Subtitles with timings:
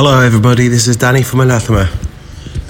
[0.00, 0.68] Hello, everybody.
[0.68, 1.90] This is Danny from Anathema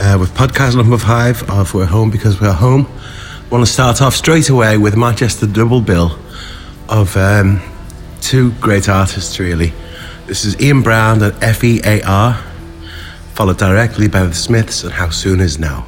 [0.00, 2.87] uh, with podcast number five of We're Home Because We're Home.
[2.90, 6.19] I want to start off straight away with Manchester double bill
[6.88, 7.60] of um,
[8.22, 9.74] two great artists, really.
[10.26, 12.42] This is Ian Brown and F.E.A.R.,
[13.35, 15.87] followed directly by The Smiths and How Soon Is Now.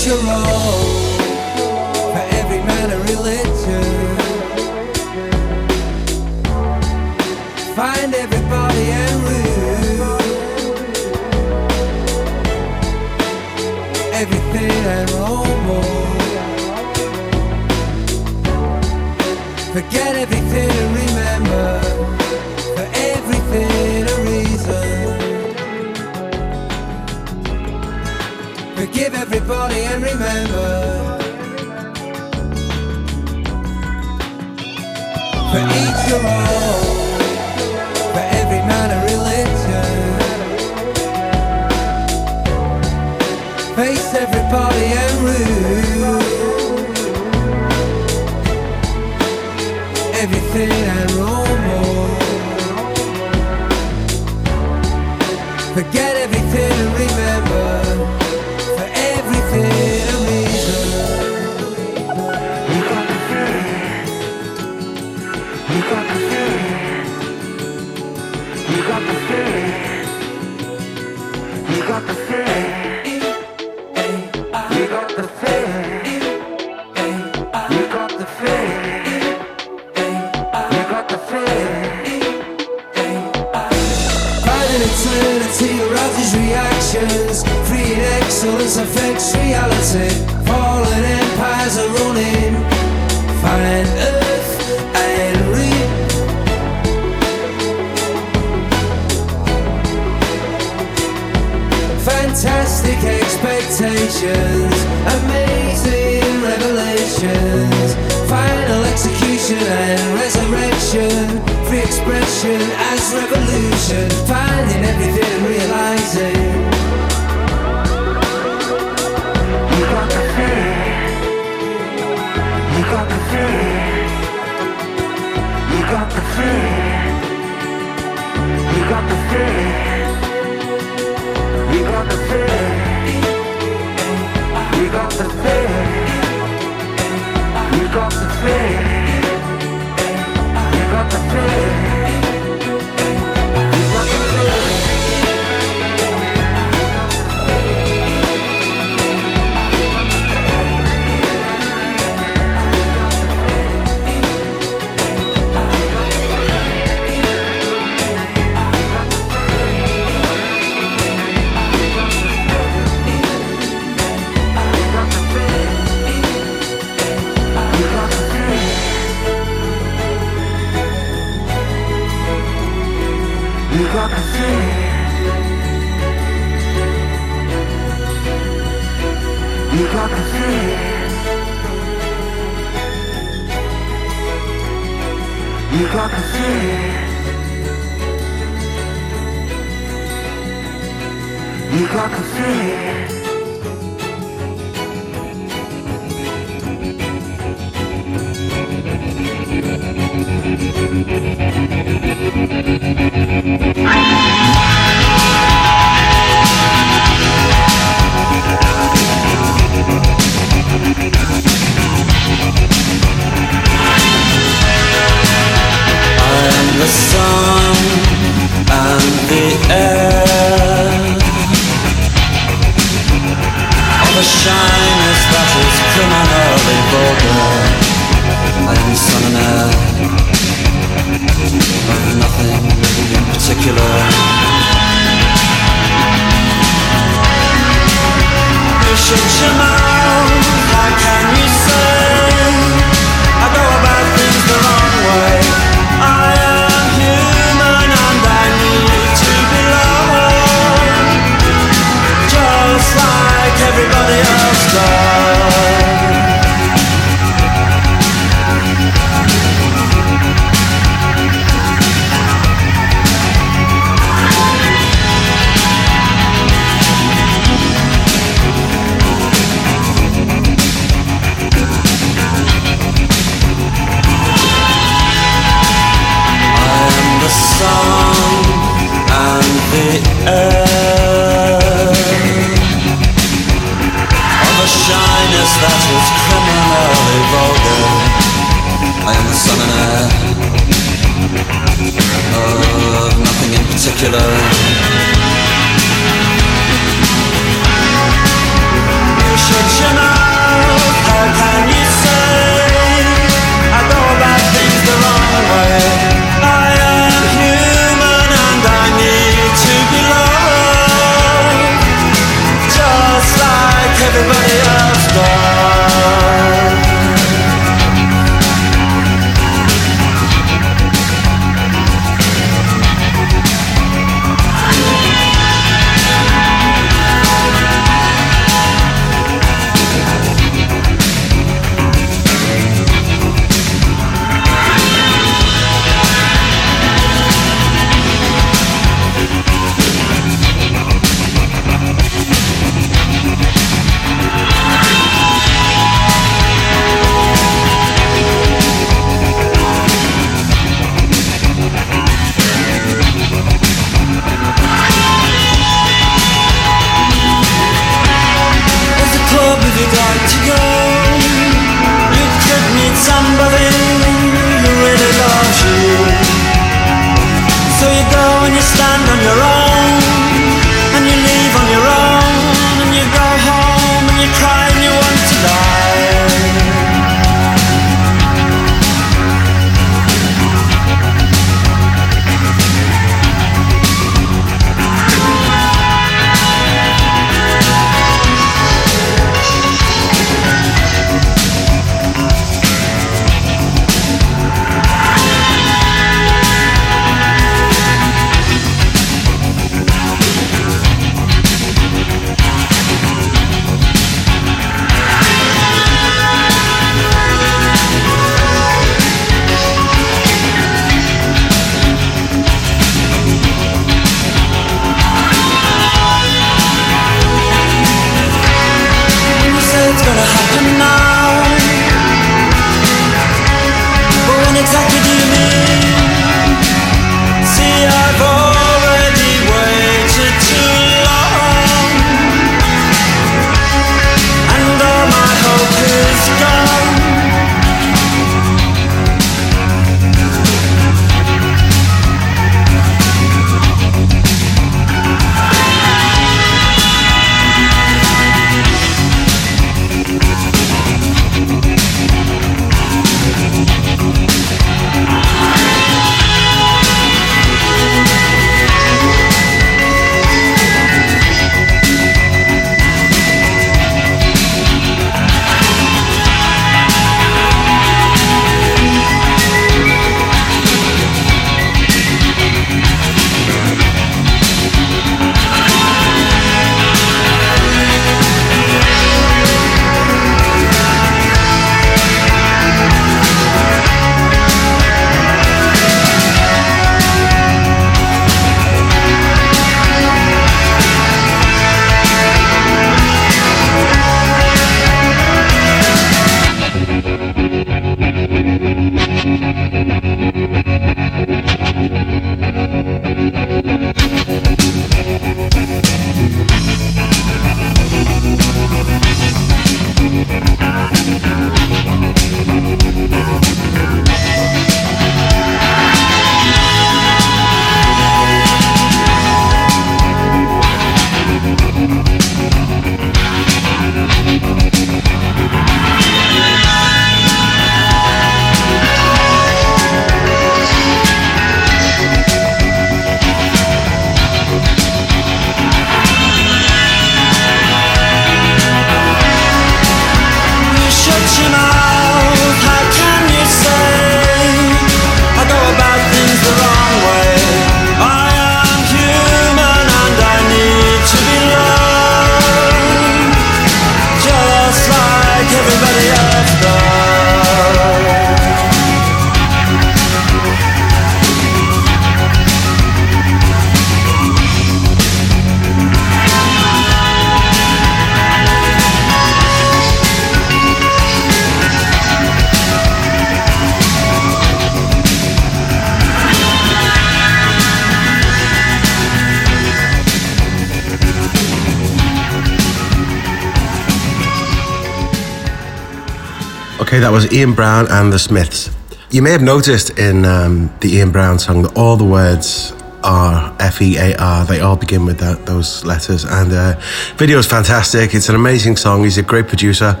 [587.24, 588.70] Was Ian Brown and the Smiths.
[589.10, 593.54] You may have noticed in um, the Ian Brown song that all the words are
[593.60, 594.44] F E A R.
[594.44, 596.24] They all begin with that, those letters.
[596.24, 596.80] And uh,
[597.16, 598.14] video is fantastic.
[598.14, 599.04] It's an amazing song.
[599.04, 600.00] He's a great producer.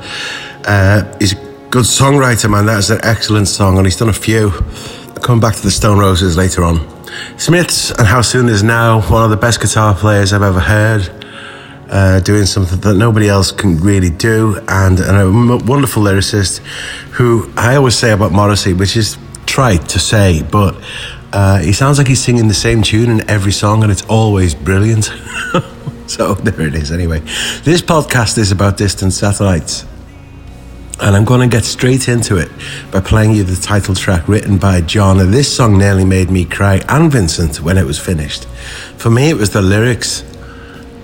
[0.64, 2.66] Uh, he's a good songwriter, man.
[2.66, 4.50] That is an excellent song, and he's done a few.
[5.22, 6.80] Come back to the Stone Roses later on.
[7.38, 11.10] Smiths and How Soon is now one of the best guitar players I've ever heard.
[11.86, 16.60] Uh, doing something that nobody else can really do, and, and a m- wonderful lyricist
[17.14, 19.16] who I always say about Morrissey, which is
[19.46, 20.76] trite to say, but
[21.32, 24.54] uh, he sounds like he's singing the same tune in every song, and it's always
[24.54, 25.04] brilliant.
[26.06, 26.90] so there it is.
[26.90, 27.20] Anyway,
[27.62, 29.86] this podcast is about distant satellites.
[31.00, 32.50] And I'm going to get straight into it
[32.92, 35.18] by playing you the title track written by John.
[35.18, 38.44] And this song nearly made me cry and Vincent when it was finished.
[38.96, 40.22] For me, it was the lyrics.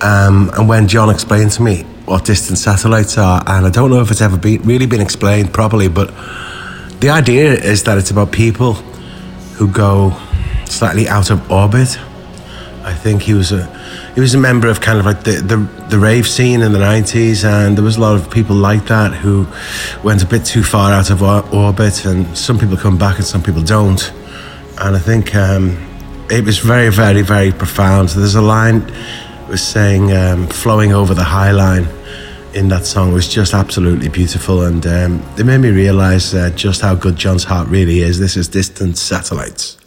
[0.00, 4.00] Um, and when John explained to me what distant satellites are, and I don't know
[4.00, 6.12] if it's ever been really been explained properly, but
[6.98, 8.72] the idea is that it's about people
[9.54, 10.12] who go
[10.64, 11.96] slightly out of orbit.
[12.82, 13.64] I think he was a
[14.16, 15.56] he was a member of kind of like the, the
[15.88, 19.12] the rave scene in the 90s and there was a lot of people like that
[19.12, 19.46] who
[20.02, 23.24] went a bit too far out of or- orbit and some people come back and
[23.24, 24.12] some people don't.
[24.80, 25.78] And I think um,
[26.28, 28.08] it was very very very profound.
[28.08, 28.92] There's a line
[29.48, 31.86] was saying um, flowing over the high line
[32.54, 36.80] in that song was just absolutely beautiful and um, it made me realize uh, just
[36.80, 38.18] how good John's heart really is.
[38.18, 39.79] This is distant satellites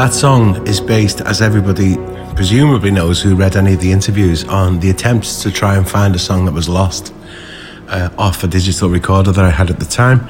[0.00, 1.96] That song is based, as everybody
[2.34, 6.16] presumably knows who read any of the interviews, on the attempts to try and find
[6.16, 7.12] a song that was lost
[7.86, 10.26] uh, off a digital recorder that I had at the time.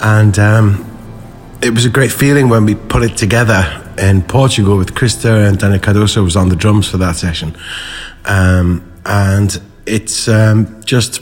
[0.00, 0.86] And um,
[1.62, 3.62] it was a great feeling when we put it together
[3.98, 7.54] in Portugal with Christer and Daniel Cardoso was on the drums for that session.
[8.24, 11.20] Um, and it's um, just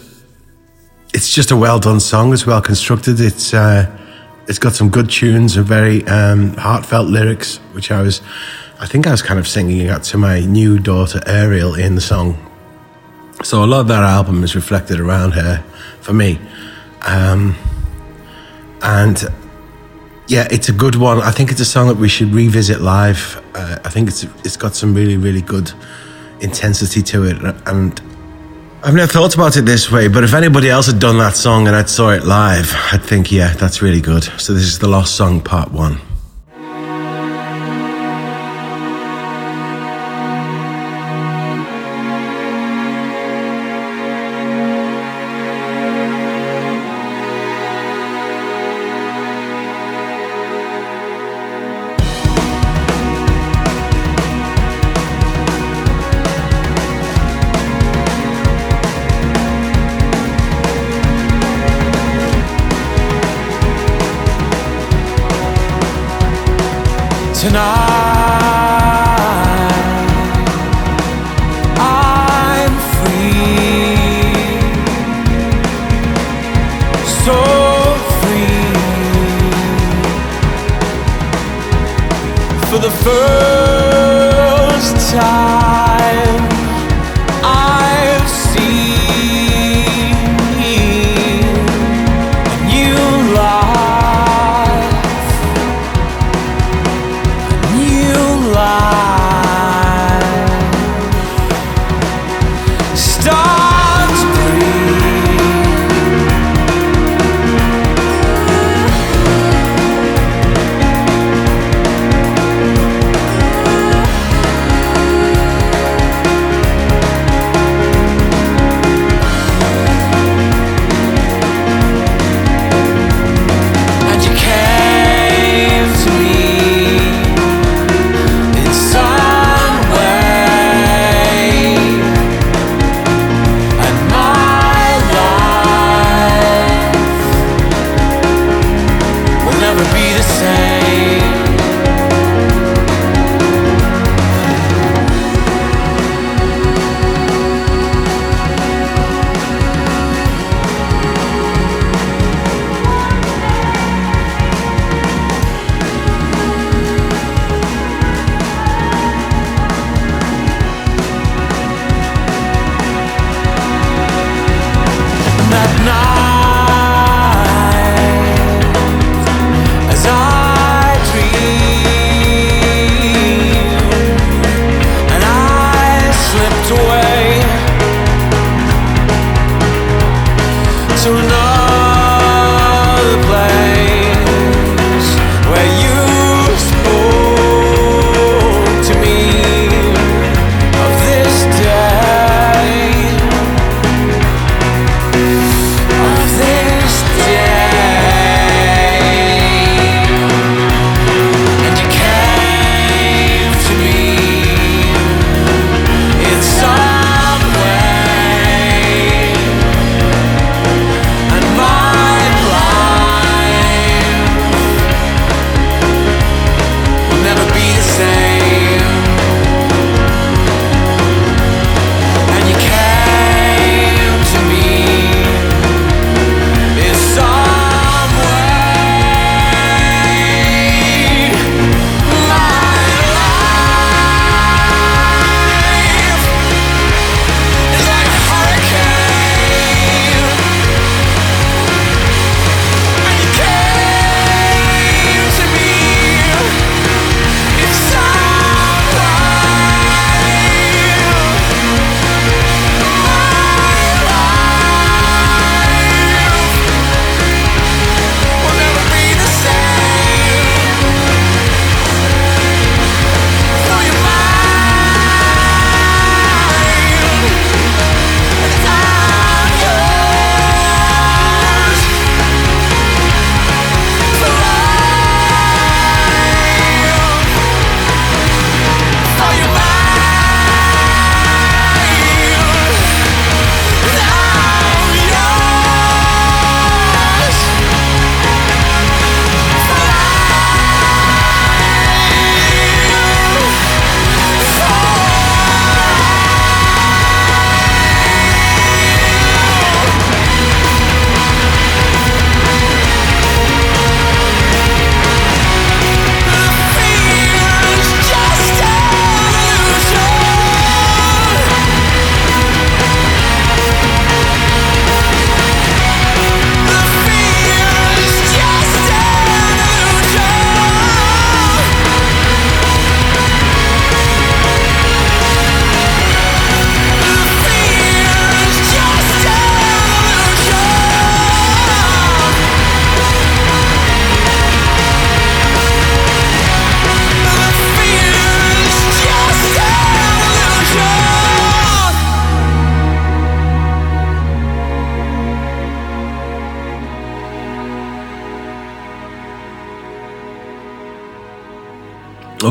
[1.13, 2.33] it's just a well done song.
[2.33, 3.19] It's well constructed.
[3.19, 4.00] It's uh,
[4.49, 8.21] it's got some good tunes and very um, heartfelt lyrics, which I was,
[8.81, 12.01] I think I was kind of singing out to my new daughter Ariel in the
[12.01, 12.39] song.
[13.43, 15.65] So a lot of that album is reflected around her
[16.01, 16.39] for me,
[17.03, 17.55] um,
[18.83, 19.23] and
[20.29, 21.21] yeah, it's a good one.
[21.23, 23.43] I think it's a song that we should revisit live.
[23.55, 25.73] Uh, I think it's it's got some really really good
[26.41, 28.01] intensity to it, and
[28.83, 31.67] I've never thought about it this way, but if anybody else had done that song
[31.67, 34.25] and I'd saw it live, I'd think, yeah, that's really good.
[34.41, 36.10] So this is the Lost Song Part 1.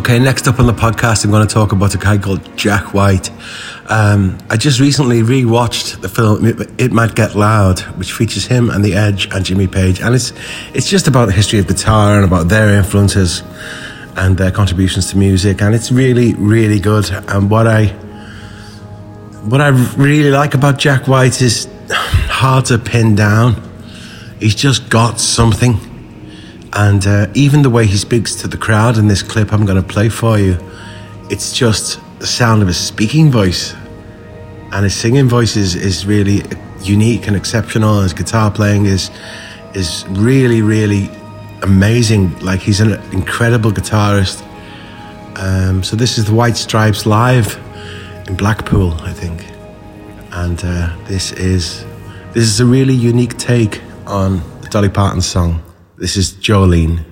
[0.09, 2.95] Okay, next up on the podcast, I'm going to talk about a guy called Jack
[2.95, 3.29] White.
[3.85, 8.71] Um, I just recently re-watched the film "It- "It Might Get Loud," which features him
[8.71, 10.33] and The Edge and Jimmy Page, and it's
[10.73, 13.43] it's just about the history of guitar and about their influences
[14.15, 17.07] and their contributions to music, and it's really, really good.
[17.27, 17.89] And what I
[19.45, 23.61] what I really like about Jack White is hard to pin down.
[24.39, 25.88] He's just got something.
[26.73, 29.81] And uh, even the way he speaks to the crowd in this clip I'm going
[29.81, 30.57] to play for you,
[31.29, 33.73] it's just the sound of his speaking voice.
[34.71, 36.43] And his singing voice is, is really
[36.81, 38.01] unique and exceptional.
[38.01, 39.09] His guitar playing is,
[39.73, 41.09] is really, really
[41.63, 42.37] amazing.
[42.39, 44.45] Like he's an incredible guitarist.
[45.37, 47.57] Um, so this is the White Stripes live
[48.27, 49.45] in Blackpool, I think.
[50.31, 51.85] And uh, this is
[52.33, 55.63] this is a really unique take on the Dolly Parton song.
[55.99, 57.03] This is Jolene.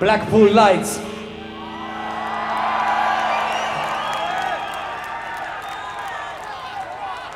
[0.00, 0.96] Blackpool Lights.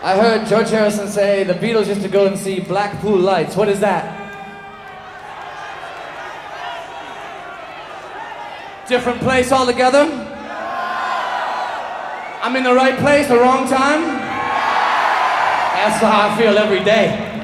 [0.03, 3.57] I heard George Harrison say the Beatles used to go and see Blackpool Lights.
[3.57, 4.17] What is that?
[8.89, 10.07] Different place altogether?
[12.43, 14.20] I'm in the right place, the wrong time?
[15.83, 17.40] That's how I feel every day.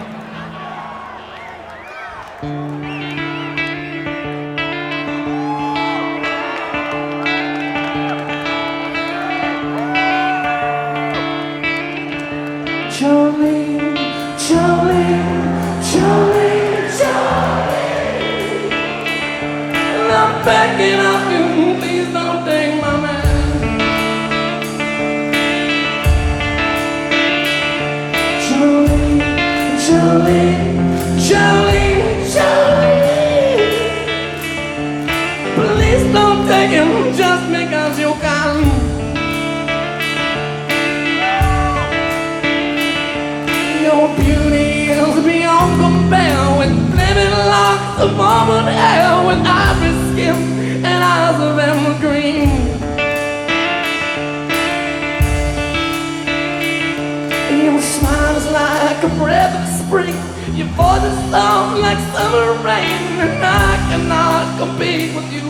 [63.42, 65.48] I cannot compete with you,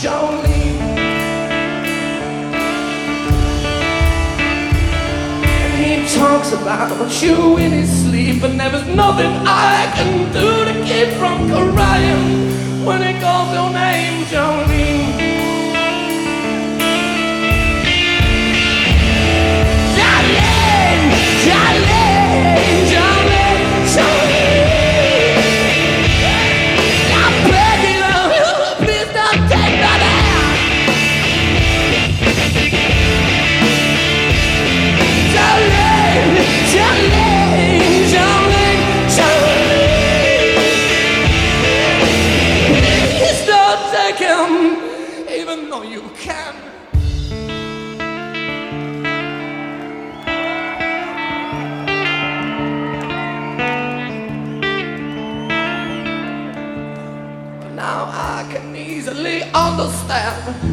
[0.00, 0.80] Jolene.
[5.62, 10.64] And he talks about you in his sleep, and there is nothing I can do
[10.64, 14.24] to keep from crying when he calls your name.
[14.24, 15.23] Jolene,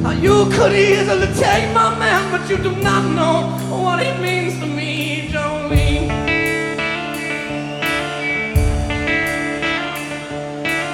[0.09, 4.65] you could easily take my man, but you do not know what he means to
[4.65, 6.07] me, Jolene.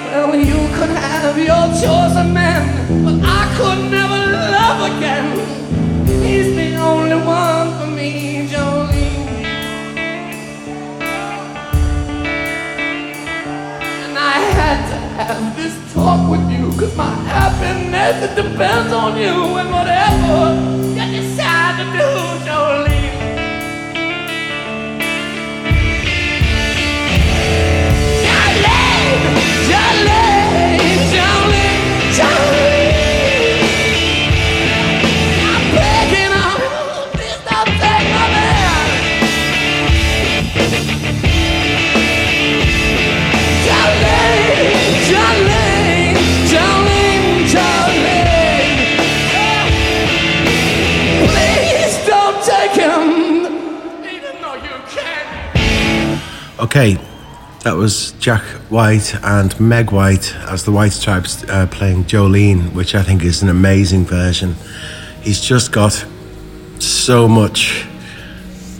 [0.04, 4.20] Well, you could have your chosen man, but I could never
[4.56, 5.26] love again.
[6.22, 7.77] He's the only one
[15.28, 20.54] have this talk with you, cause my happiness it depends on you and whatever
[20.96, 22.37] you decide to do,
[56.78, 56.96] Okay,
[57.64, 62.94] that was Jack White and Meg White as the White Stripes uh, playing Jolene, which
[62.94, 64.54] I think is an amazing version.
[65.20, 66.06] He's just got
[66.78, 67.84] so much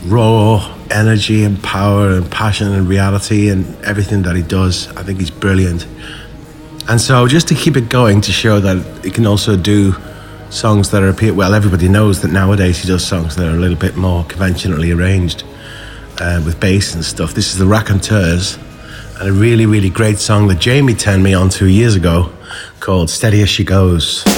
[0.05, 4.87] raw energy and power and passion and reality and everything that he does.
[4.97, 5.85] I think he's brilliant.
[6.89, 9.93] And so, just to keep it going, to show that he can also do
[10.51, 11.33] songs that are.
[11.35, 14.93] Well, everybody knows that nowadays he does songs that are a little bit more conventionally
[14.93, 15.43] arranged
[16.21, 17.35] uh, with bass and stuff.
[17.35, 18.59] This is the Raconteurs,
[19.21, 22.33] and a really, really great song that Jamie turned me on to years ago
[22.81, 24.38] called "Steady as She Goes."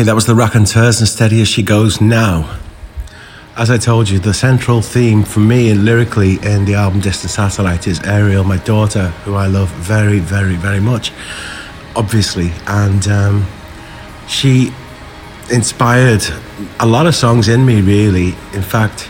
[0.00, 2.58] Okay, that was the Raconteurs and Steady as She Goes Now.
[3.54, 7.30] As I told you, the central theme for me and lyrically in the album Distant
[7.30, 11.12] Satellite is Ariel, my daughter, who I love very, very, very much,
[11.94, 12.50] obviously.
[12.66, 13.46] And um,
[14.26, 14.72] she
[15.52, 16.24] inspired
[16.78, 18.28] a lot of songs in me, really.
[18.54, 19.06] In fact,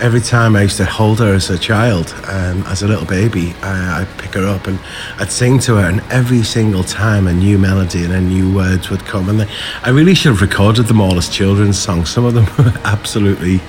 [0.00, 3.54] every time I used to hold her as a child, um, as a little baby,
[3.62, 4.78] I, I'd pick her up and
[5.18, 8.90] I'd sing to her, and every single time a new melody and a new words
[8.90, 9.28] would come.
[9.28, 9.48] And they,
[9.82, 12.08] I really should have recorded them all as children's songs.
[12.10, 13.60] Some of them were absolutely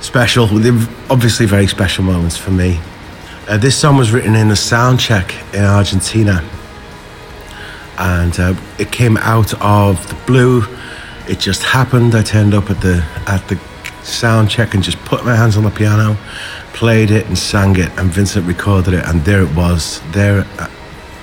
[0.00, 0.46] special.
[0.46, 2.78] They were obviously very special moments for me.
[3.48, 6.42] Uh, this song was written in a sound check in Argentina,
[7.98, 10.62] and uh, it came out of the blue.
[11.26, 12.14] It just happened.
[12.14, 13.58] I turned up at the at the
[14.04, 16.16] sound check and just put my hands on the piano,
[16.72, 20.70] played it and sang it, and Vincent recorded it, and there it was, there, uh,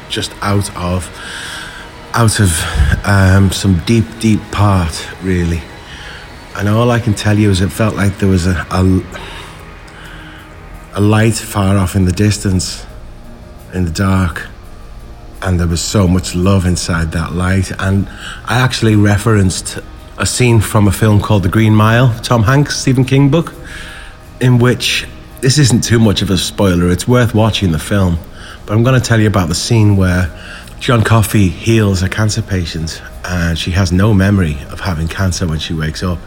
[0.09, 1.09] just out of
[2.13, 2.51] out of
[3.05, 5.61] um, some deep, deep part, really.
[6.55, 9.01] And all I can tell you is it felt like there was a, a,
[10.95, 12.86] a light far off in the distance,
[13.73, 14.47] in the dark.
[15.41, 17.71] And there was so much love inside that light.
[17.79, 18.07] And
[18.45, 19.79] I actually referenced
[20.18, 23.53] a scene from a film called The Green Mile, Tom Hanks, Stephen King book,
[24.39, 25.07] in which
[25.41, 26.89] this isn't too much of a spoiler.
[26.89, 28.18] It's worth watching the film.
[28.66, 30.32] But I'm going to tell you about the scene where
[30.80, 35.59] John Coffey heals a cancer patient and she has no memory of having cancer when
[35.59, 36.20] she wakes up.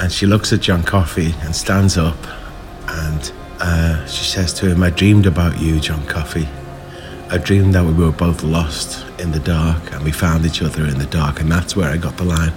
[0.00, 2.16] And she looks at John Coffey and stands up
[2.88, 6.48] and uh, she says to him, I dreamed about you, John Coffey.
[7.34, 10.84] I dreamed that we were both lost in the dark and we found each other
[10.84, 11.40] in the dark.
[11.40, 12.52] And that's where I got the line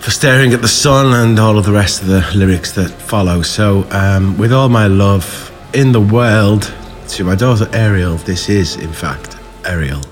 [0.00, 3.40] for staring at the sun and all of the rest of the lyrics that follow.
[3.40, 6.70] So, um, with all my love in the world
[7.08, 10.09] to my daughter Ariel, this is, in fact, Ariel.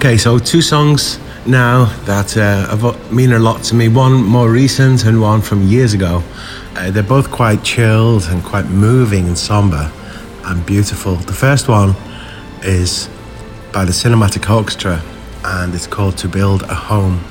[0.00, 3.88] Okay, so two songs now that uh, mean a lot to me.
[3.88, 6.22] One more recent and one from years ago.
[6.74, 9.92] Uh, they're both quite chilled and quite moving and somber
[10.46, 11.16] and beautiful.
[11.16, 11.94] The first one
[12.62, 13.10] is
[13.74, 15.02] by the Cinematic Orchestra
[15.44, 17.22] and it's called To Build a Home.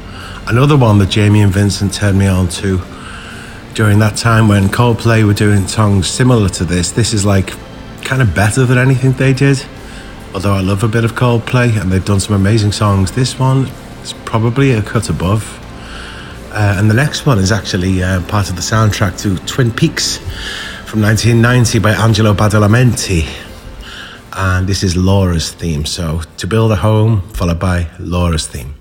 [0.45, 2.80] Another one that Jamie and Vincent turned me on to
[3.74, 6.91] during that time when Coldplay were doing songs similar to this.
[6.91, 7.51] This is like
[8.03, 9.65] kind of better than anything they did.
[10.34, 13.66] Although I love a bit of Coldplay and they've done some amazing songs, this one
[14.04, 15.58] is probably a cut above.
[16.52, 20.18] Uh, and the next one is actually uh, part of the soundtrack to Twin Peaks
[20.86, 23.28] from 1990 by Angelo Badalamenti.
[24.34, 25.86] And this is Laura's theme.
[25.86, 28.79] So, to build a home, followed by Laura's theme.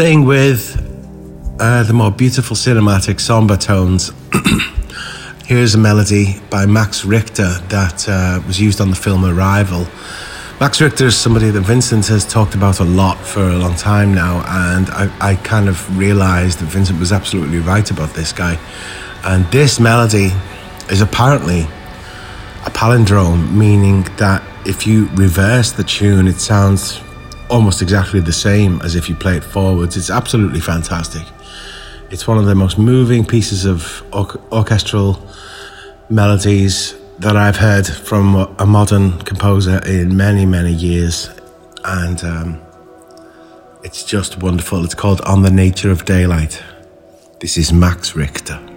[0.00, 0.78] Staying with
[1.60, 4.10] uh, the more beautiful cinematic somber tones,
[5.44, 9.86] here's a melody by Max Richter that uh, was used on the film Arrival.
[10.58, 14.14] Max Richter is somebody that Vincent has talked about a lot for a long time
[14.14, 18.58] now, and I, I kind of realized that Vincent was absolutely right about this guy.
[19.22, 20.30] And this melody
[20.90, 21.64] is apparently
[22.64, 27.02] a palindrome, meaning that if you reverse the tune, it sounds
[27.50, 29.96] almost exactly the same as if you play it forwards.
[29.96, 31.26] It's absolutely fantastic.
[32.10, 35.20] It's one of the most moving pieces of or- orchestral
[36.08, 41.28] melodies that I've heard from a modern composer in many, many years.
[41.84, 42.60] And um,
[43.82, 44.84] it's just wonderful.
[44.84, 46.62] It's called On the Nature of Daylight.
[47.40, 48.69] This is Max Richter.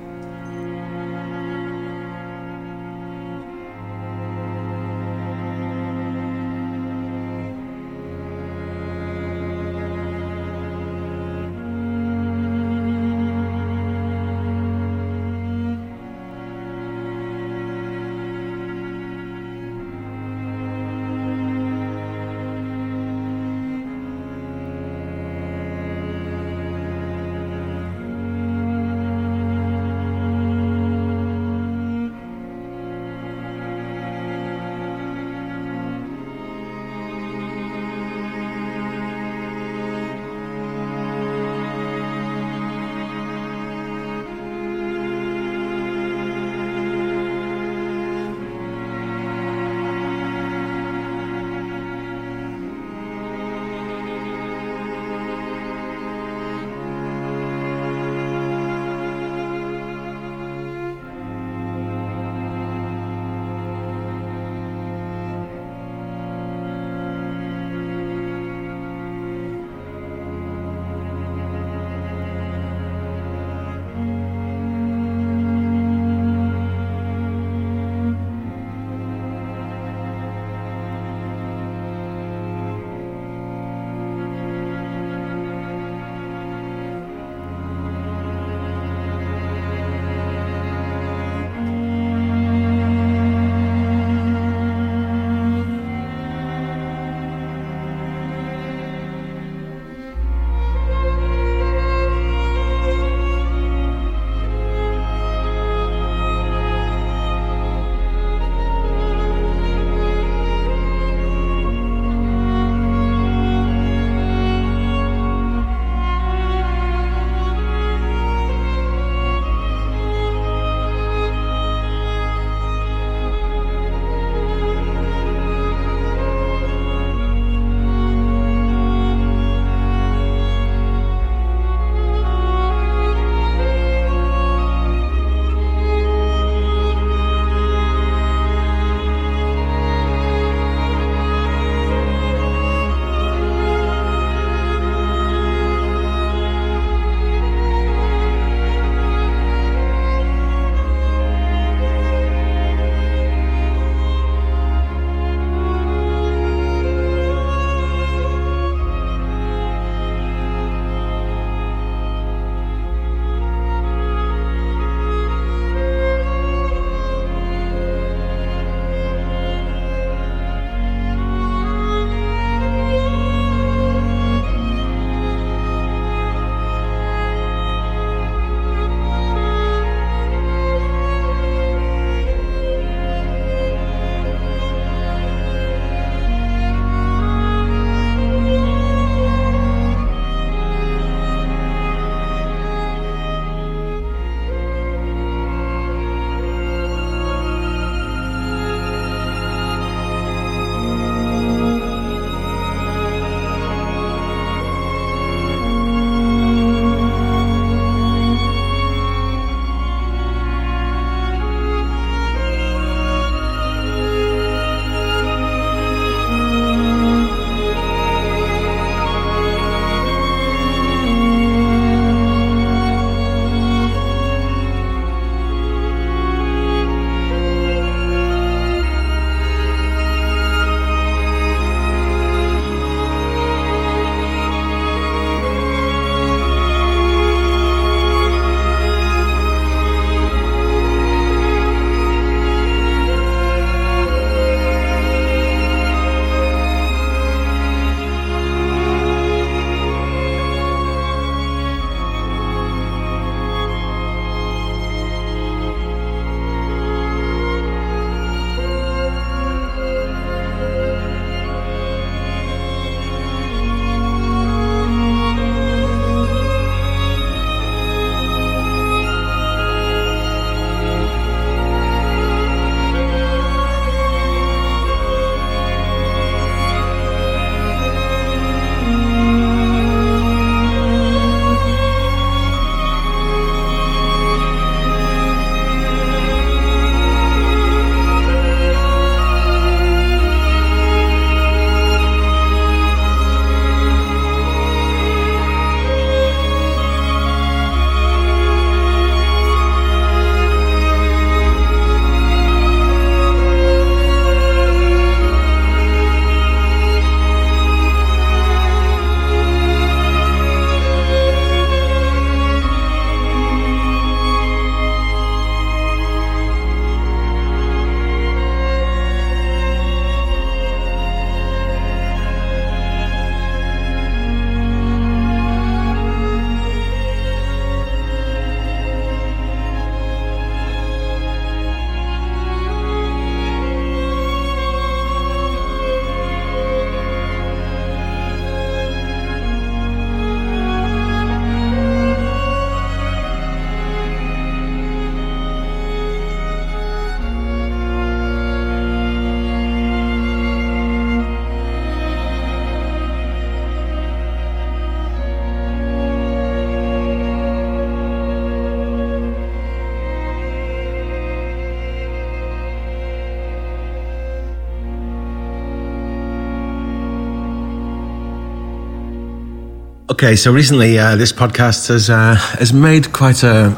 [370.23, 373.75] Okay, so recently uh, this podcast has uh, has made quite a,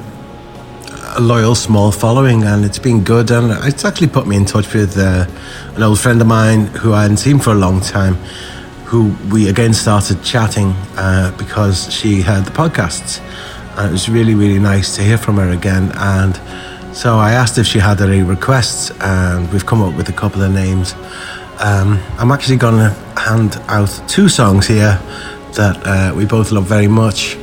[1.18, 3.32] a loyal small following, and it's been good.
[3.32, 5.26] And it's actually put me in touch with uh,
[5.74, 8.14] an old friend of mine who I hadn't seen for a long time,
[8.86, 13.22] who we again started chatting uh, because she heard the podcasts,
[13.76, 15.92] and it was really really nice to hear from her again.
[15.96, 16.40] And
[16.96, 20.44] so I asked if she had any requests, and we've come up with a couple
[20.44, 20.94] of names.
[21.58, 25.02] Um, I'm actually going to hand out two songs here
[25.56, 27.38] that uh, we both love very much.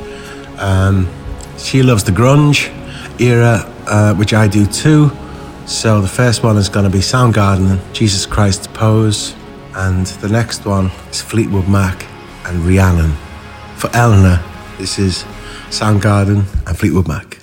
[0.57, 1.09] Um,
[1.57, 2.71] she loves the grunge
[3.19, 5.11] era, uh, which I do too.
[5.65, 9.35] So the first one is going to be Soundgarden, Jesus Christ Pose,
[9.75, 12.05] and the next one is Fleetwood Mac
[12.45, 13.13] and Rhiannon.
[13.77, 14.43] For Eleanor,
[14.77, 15.23] this is
[15.69, 17.42] Soundgarden and Fleetwood Mac.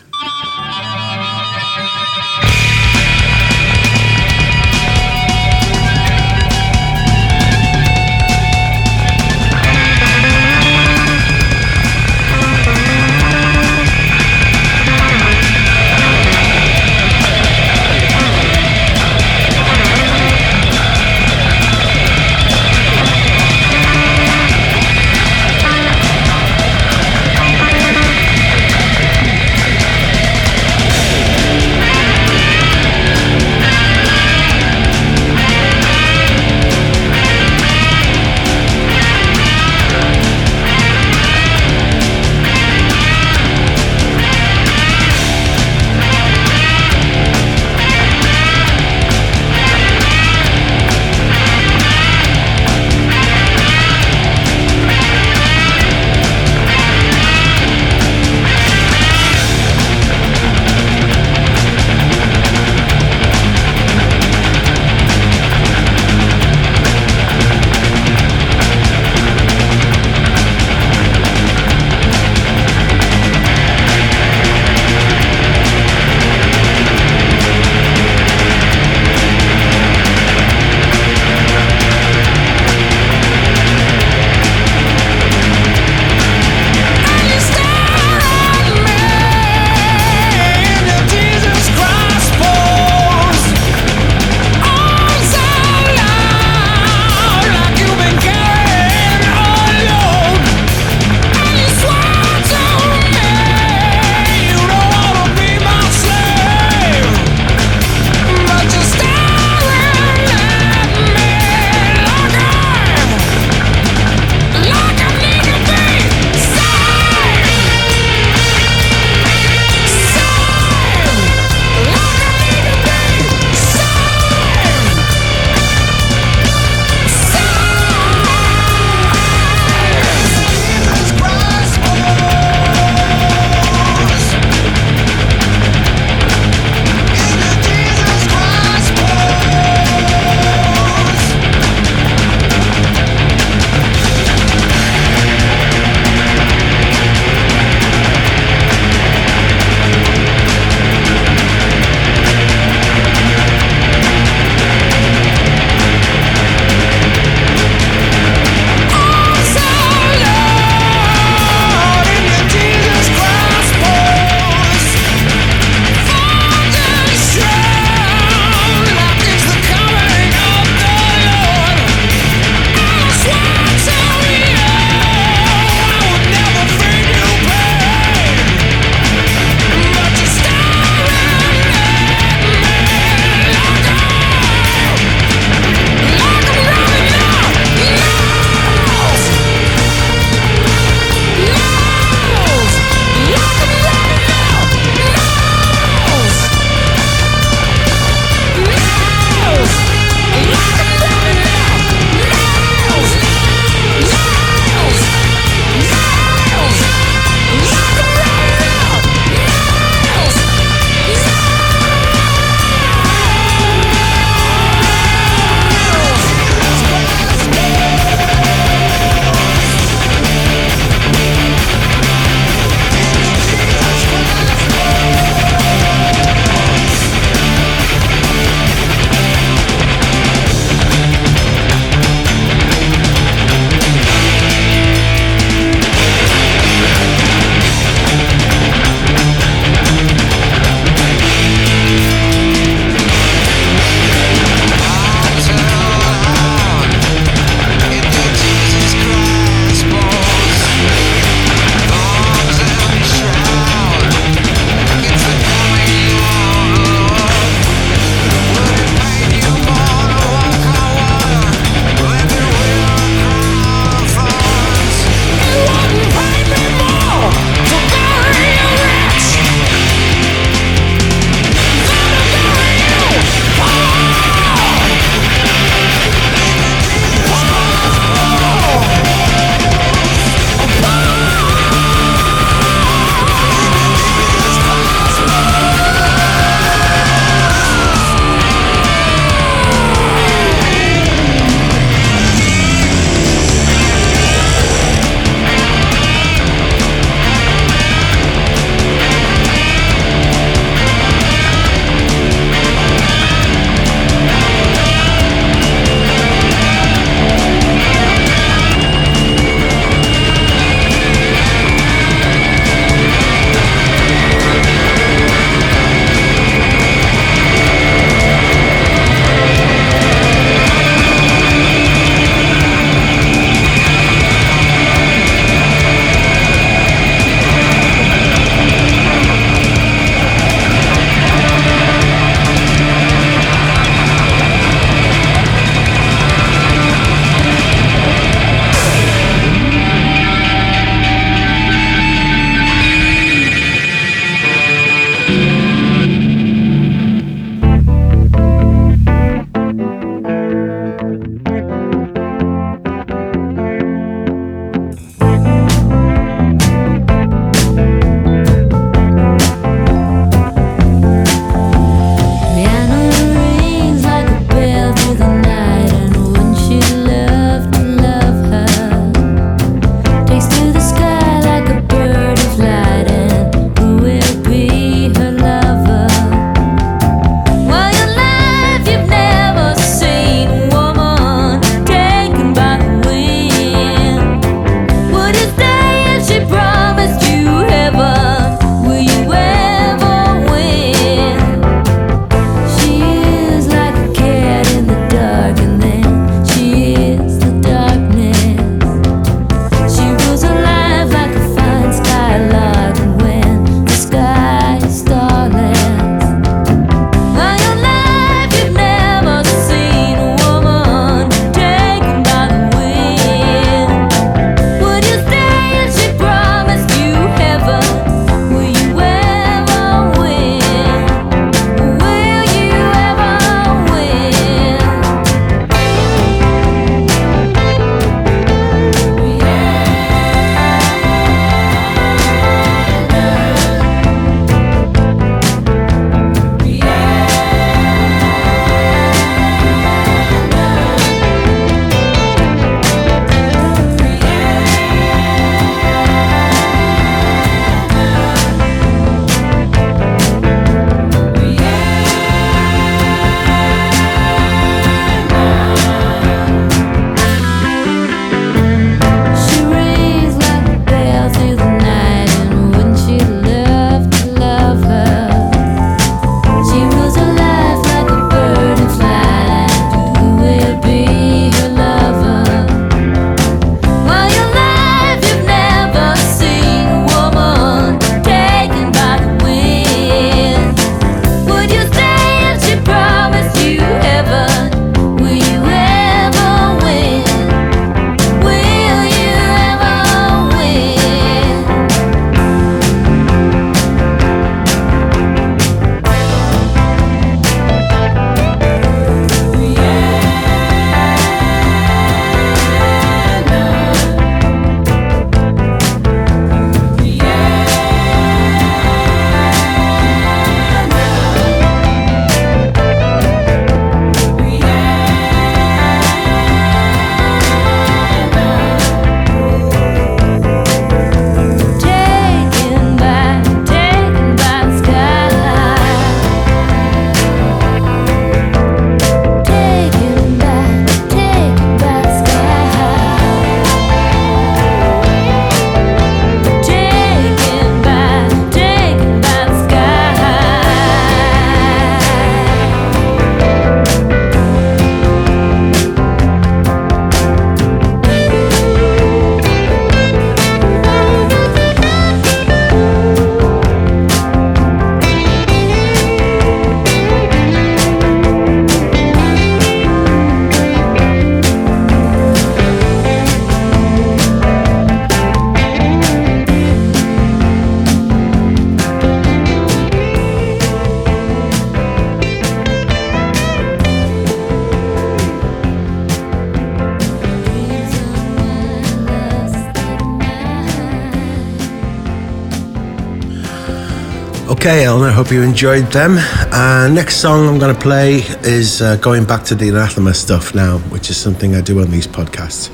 [584.60, 586.18] Okay, Ellen, I hope you enjoyed them.
[586.18, 590.54] Uh, next song I'm going to play is uh, going back to the Anathema stuff
[590.54, 592.68] now, which is something I do on these podcasts.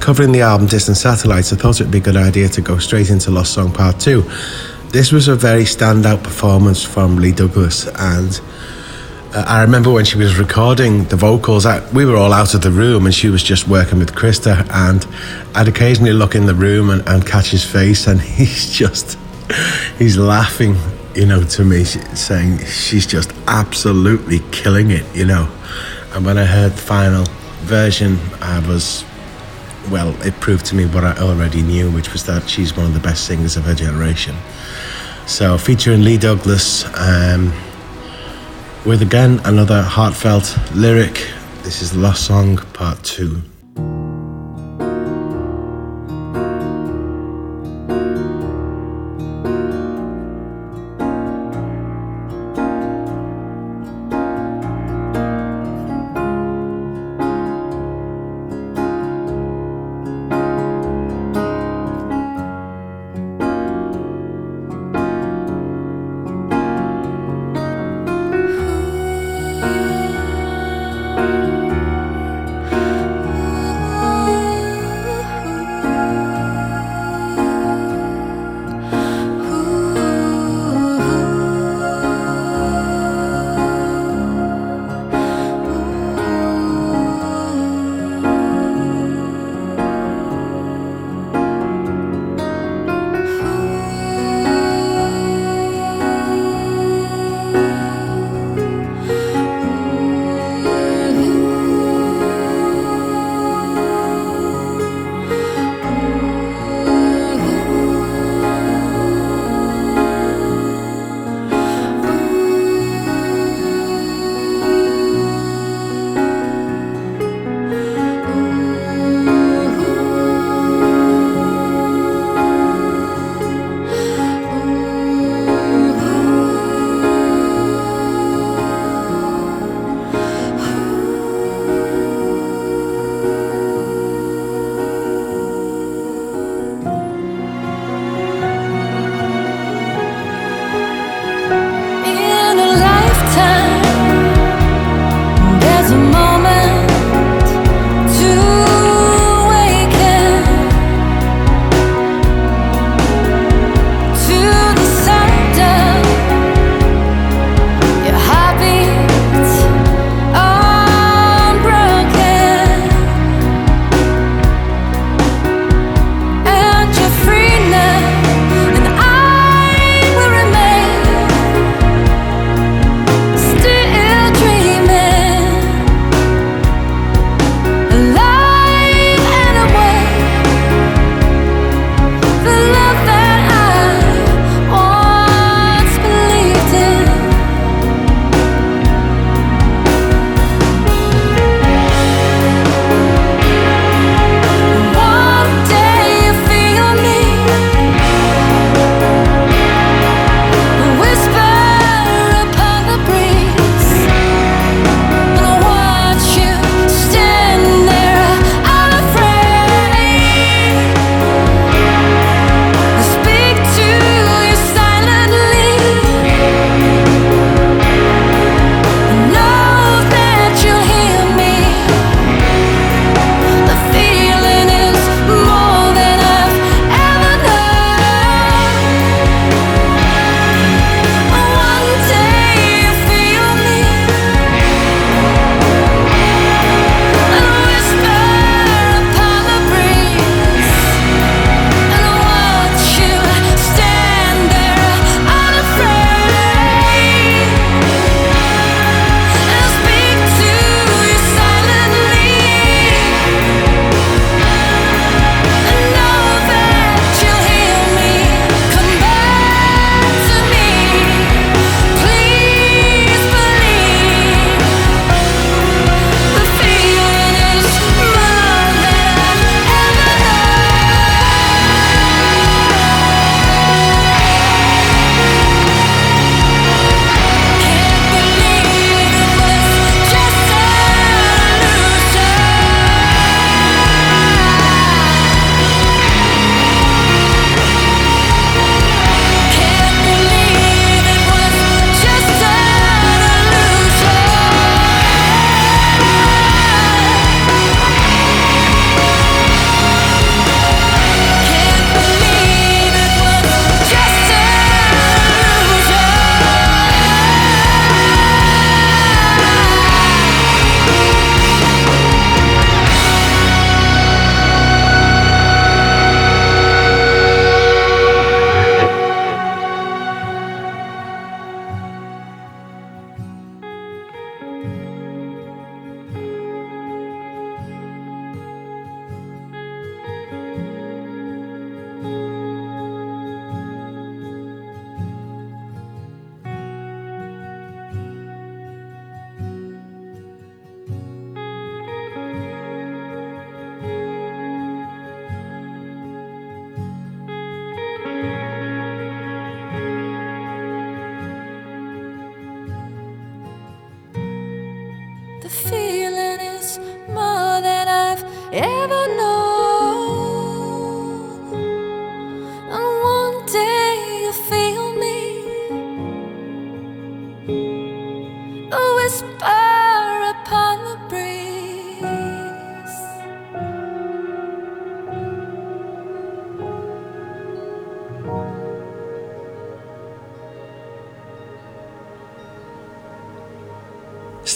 [0.00, 2.78] Covering the album Distant Satellites, I thought it would be a good idea to go
[2.78, 4.22] straight into Lost Song Part 2.
[4.90, 8.40] This was a very standout performance from Lee Douglas, and
[9.34, 12.62] uh, I remember when she was recording the vocals, I, we were all out of
[12.62, 14.64] the room and she was just working with Christer.
[14.70, 15.04] And
[15.56, 19.18] I'd occasionally look in the room and, and catch his face, and he's just,
[19.98, 20.76] he's laughing,
[21.18, 25.50] you know, to me, saying she's just absolutely killing it, you know.
[26.12, 27.24] And when I heard the final
[27.62, 29.04] version, I was,
[29.90, 32.94] well, it proved to me what I already knew, which was that she's one of
[32.94, 34.36] the best singers of her generation.
[35.26, 37.52] So, featuring Lee Douglas, um,
[38.86, 41.26] with again another heartfelt lyric.
[41.64, 43.42] This is the Lost Song Part 2.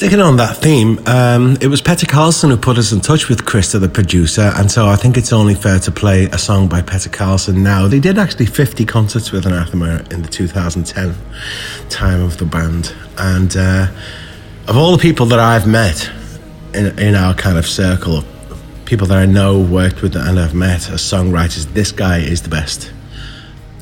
[0.02, 3.44] Sticking on that theme, um, it was Petter Carlsen who put us in touch with
[3.44, 6.82] Christer, the producer, and so I think it's only fair to play a song by
[6.82, 7.86] Petter Carlsen now.
[7.86, 11.14] They did actually 50 concerts with Anathema in the 2010
[11.88, 13.86] time of the band, and uh,
[14.66, 16.10] of all the people that I've met
[16.74, 18.24] in, in our kind of circle of
[18.86, 22.48] people that I know worked with and have met as songwriters, this guy is the
[22.48, 22.92] best.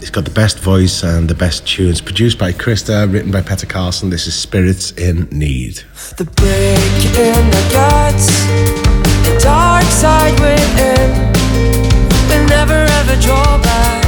[0.01, 2.01] He's got the best voice and the best tunes.
[2.01, 4.09] Produced by Christer, written by Petter Carlsen.
[4.09, 5.83] This is Spirits in Need.
[6.17, 8.27] The break in the guts,
[9.29, 11.11] the dark side within.
[12.29, 14.05] Will never ever draw back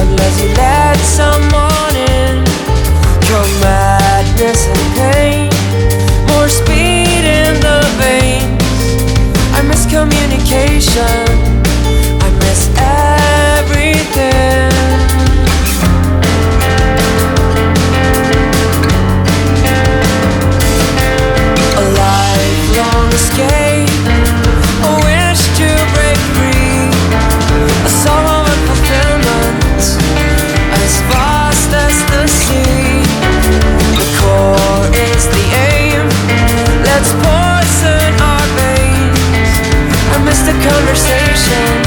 [0.00, 2.46] unless you let someone in.
[3.26, 5.50] Your madness and pain,
[6.28, 8.62] more speed in the veins.
[9.52, 9.82] I miss
[41.52, 41.81] listen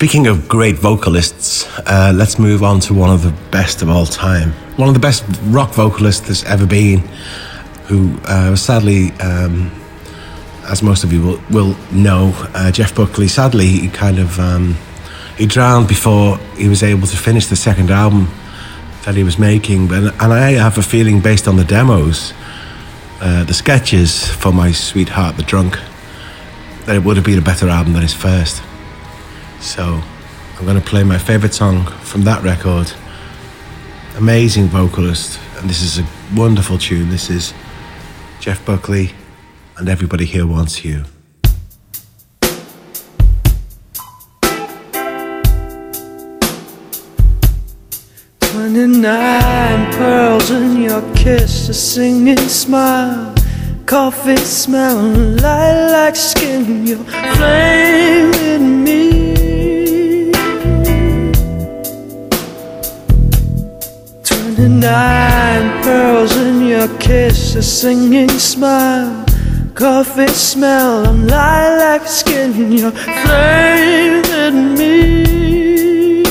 [0.00, 4.06] Speaking of great vocalists, uh, let's move on to one of the best of all
[4.06, 4.52] time.
[4.78, 7.00] One of the best rock vocalists there's ever been,
[7.84, 9.70] who uh, sadly, um,
[10.64, 14.74] as most of you will, will know, uh, Jeff Buckley, sadly, he kind of um,
[15.36, 18.26] he drowned before he was able to finish the second album
[19.04, 19.86] that he was making.
[19.86, 22.32] But, and I have a feeling, based on the demos,
[23.20, 25.78] uh, the sketches for My Sweetheart the Drunk,
[26.86, 28.62] that it would have been a better album than his first.
[29.60, 30.02] So
[30.58, 32.92] I'm going to play my favorite song from that record.
[34.16, 37.08] Amazing vocalist, and this is a wonderful tune.
[37.08, 37.54] This is
[38.40, 39.12] Jeff Buckley,
[39.76, 41.04] and Everybody Here Wants You.
[48.40, 53.34] Twenty-nine pearls in your kiss, a singing smile,
[53.86, 59.29] coffee smelling lilac skin, your flame in me.
[64.60, 69.24] Twenty-nine pearls in your kiss, a singing smile,
[69.74, 76.22] coffee smell and lilac skin, your flame in me.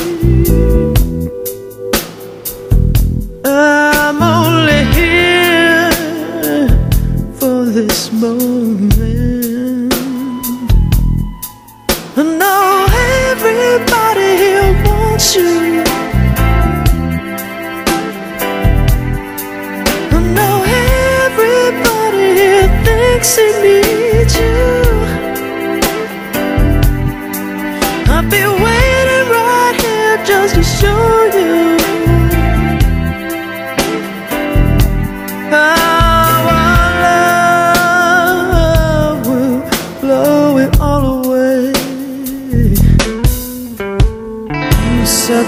[3.44, 5.90] I'm only here
[7.34, 8.49] for this moment.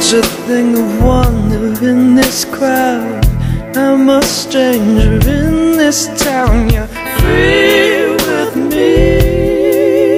[0.00, 3.26] Such a thing of wonder in this crowd.
[3.76, 6.70] I'm a stranger in this town.
[6.70, 10.16] You're free with me.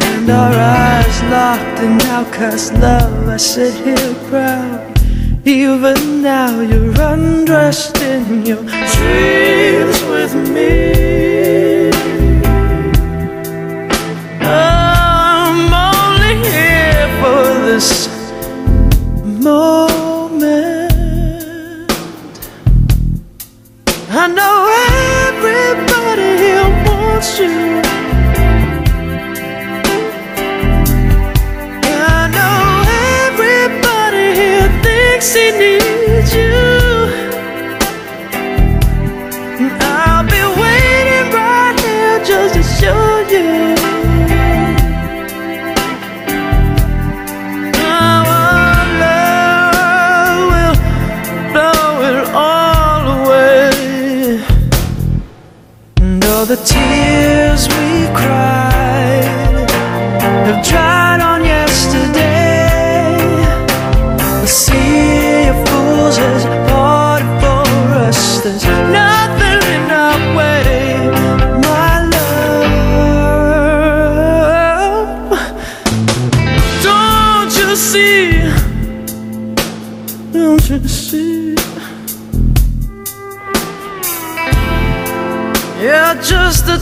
[0.00, 3.28] And our eyes locked in outcast love.
[3.28, 4.98] I sit here proud.
[5.44, 11.45] Even now you're undressed in your dreams with me.
[17.76, 18.08] This
[19.44, 19.92] moment.
[24.08, 24.56] I know
[25.28, 27.85] everybody here wants you.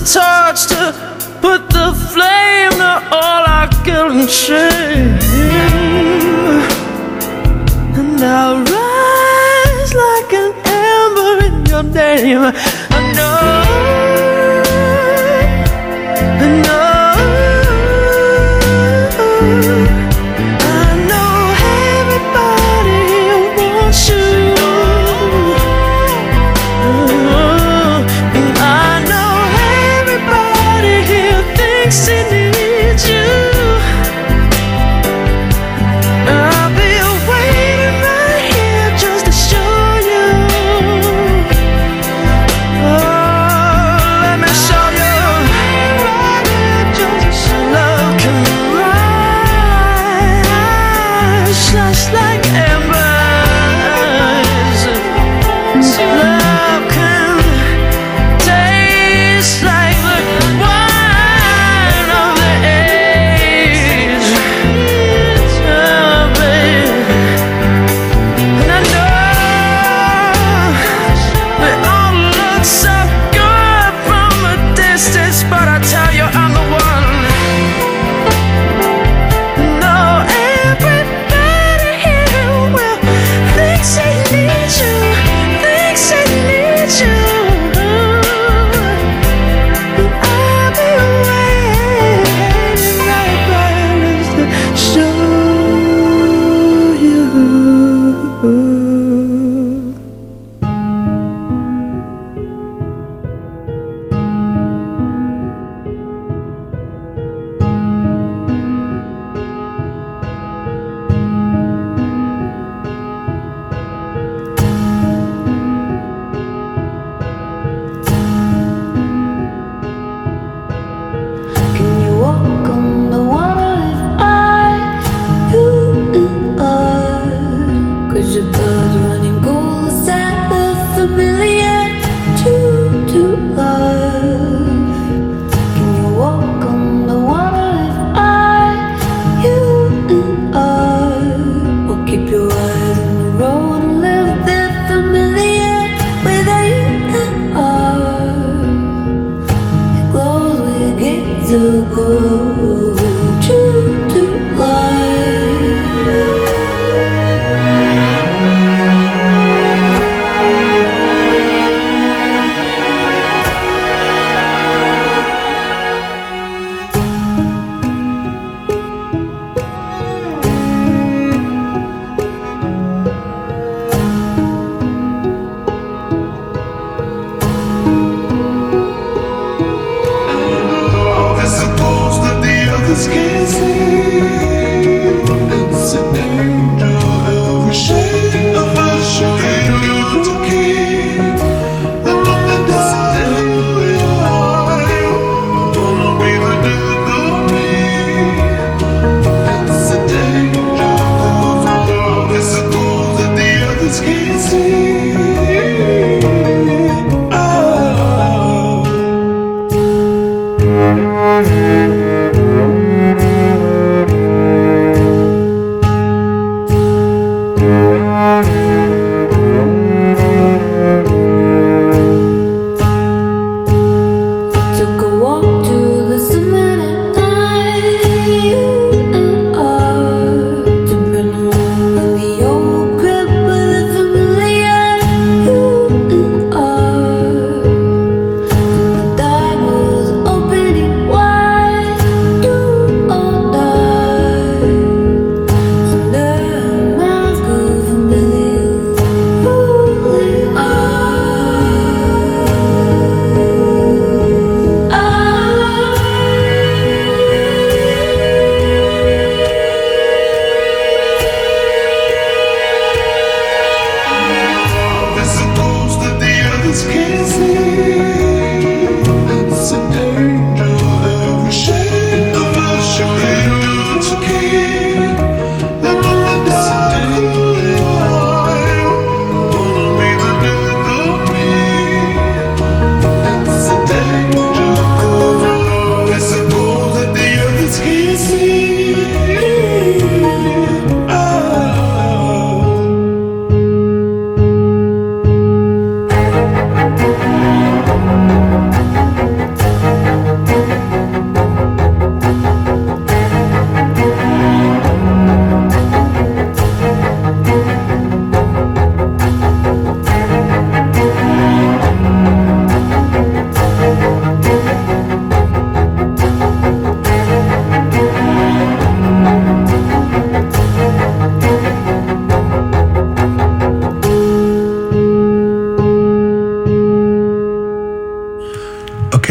[0.05, 0.93] Torch to
[1.40, 5.18] put the flame to all our guilt and shame.
[7.97, 12.52] And I'll rise like an ember in your name.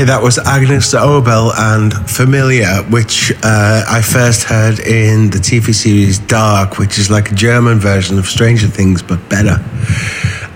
[0.03, 5.73] Okay, that was Agnes Obel and Familiar, which uh, I first heard in the TV
[5.73, 9.63] series Dark, which is like a German version of Stranger Things, but better.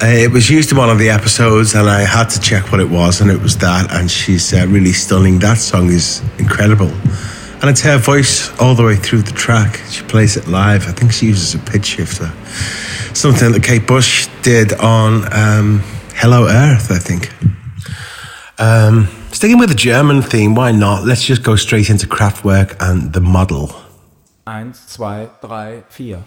[0.03, 2.81] Uh, it was used in one of the episodes, and I had to check what
[2.81, 3.89] it was, and it was that.
[3.93, 5.39] And she's uh, really stunning.
[5.39, 6.91] That song is incredible.
[7.61, 9.77] And it's her voice all the way through the track.
[9.89, 10.89] She plays it live.
[10.89, 12.33] I think she uses a pitch shifter.
[13.13, 15.79] Something that Kate Bush did on um,
[16.15, 17.31] Hello Earth, I think.
[18.59, 19.07] Um,
[19.37, 21.05] sticking with the German theme, why not?
[21.05, 23.67] Let's just go straight into Kraftwerk and the model.
[24.47, 26.23] Eins, zwei, drei, vier.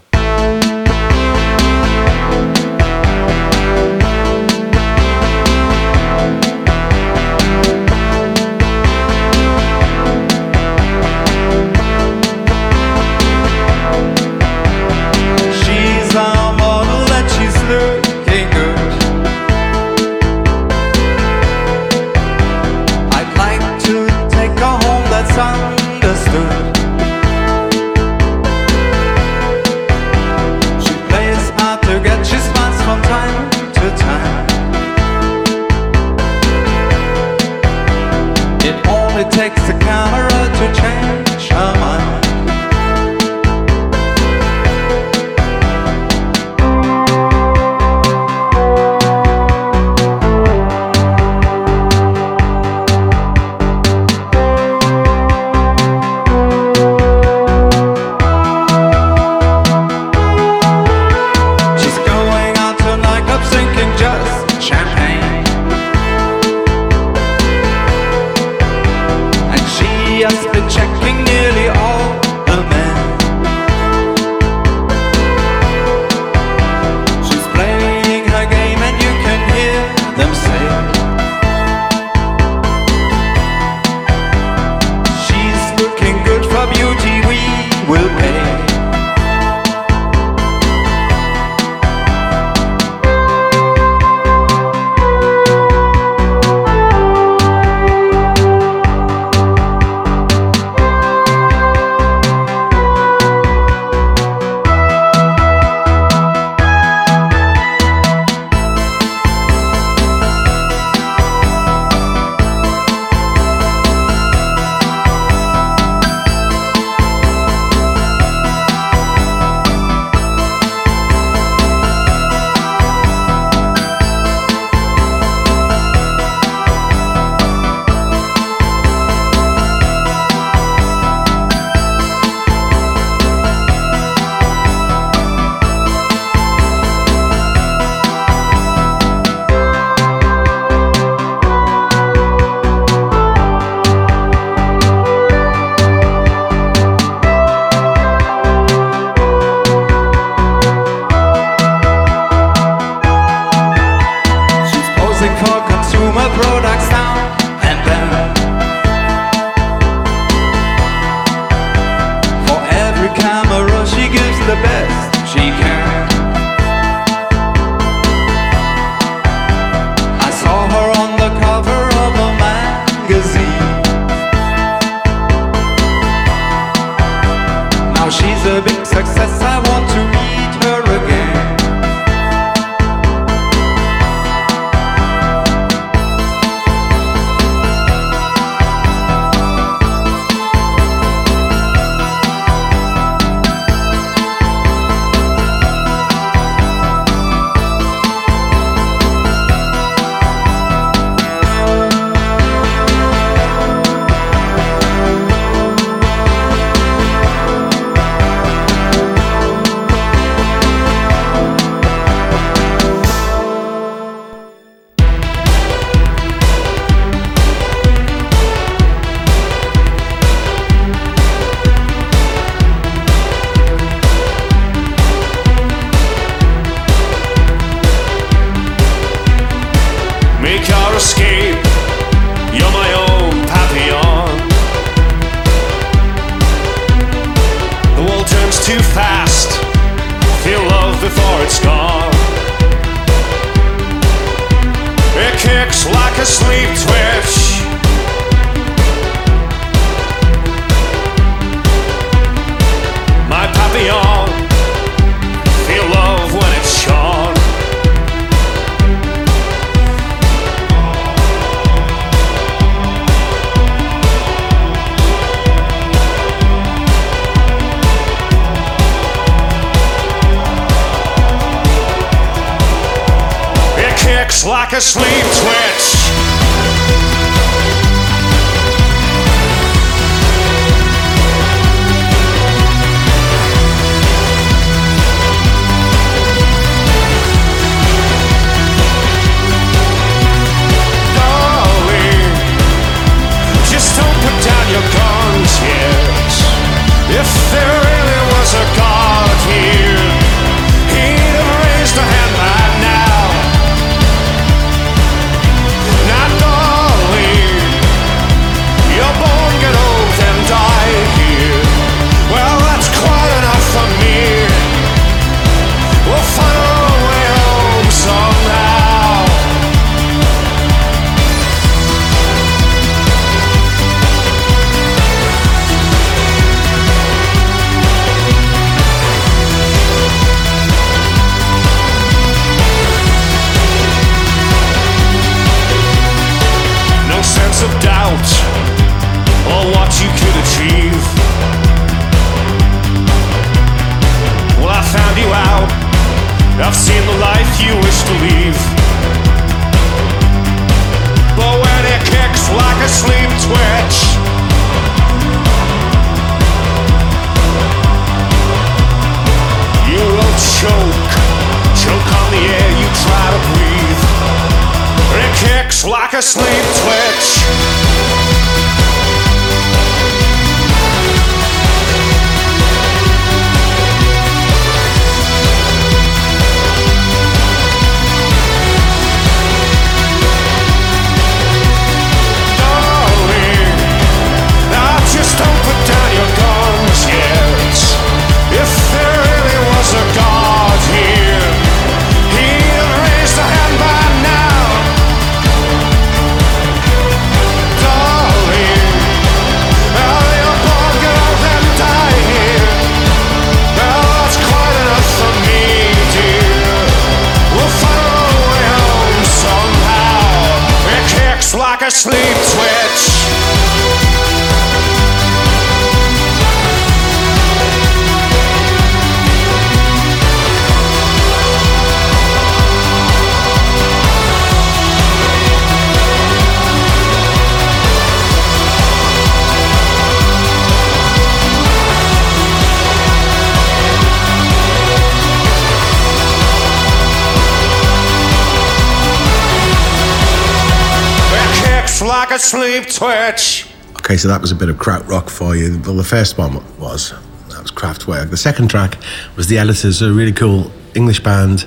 [444.20, 445.80] so that was a bit of krautrock for you.
[445.82, 447.14] Well, the first one was
[447.48, 448.28] that was Kraftwerk.
[448.28, 448.98] The second track
[449.34, 451.66] was The Editors, a really cool English band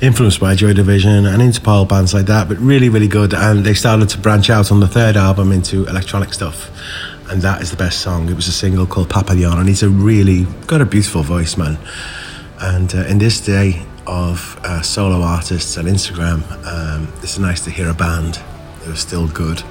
[0.00, 3.34] influenced by Joy Division and Interpol bands like that, but really, really good.
[3.34, 6.70] And they started to branch out on the third album into electronic stuff.
[7.28, 8.30] And that is the best song.
[8.30, 11.78] It was a single called Papillon, and he's a really got a beautiful voice, man.
[12.60, 17.70] And uh, in this day of uh, solo artists and Instagram, um, it's nice to
[17.70, 18.40] hear a band
[18.80, 19.62] that was still good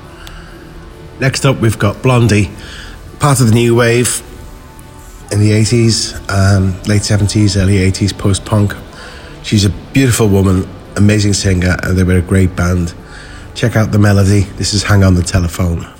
[1.20, 2.50] Next up, we've got Blondie,
[3.20, 4.24] part of the new wave
[5.34, 8.74] in the 80s, um, late 70s, early 80s, post punk.
[9.44, 10.66] She's a beautiful woman,
[10.96, 12.94] amazing singer, and they were a great band.
[13.54, 14.42] Check out the melody.
[14.42, 15.99] This is Hang on the Telephone.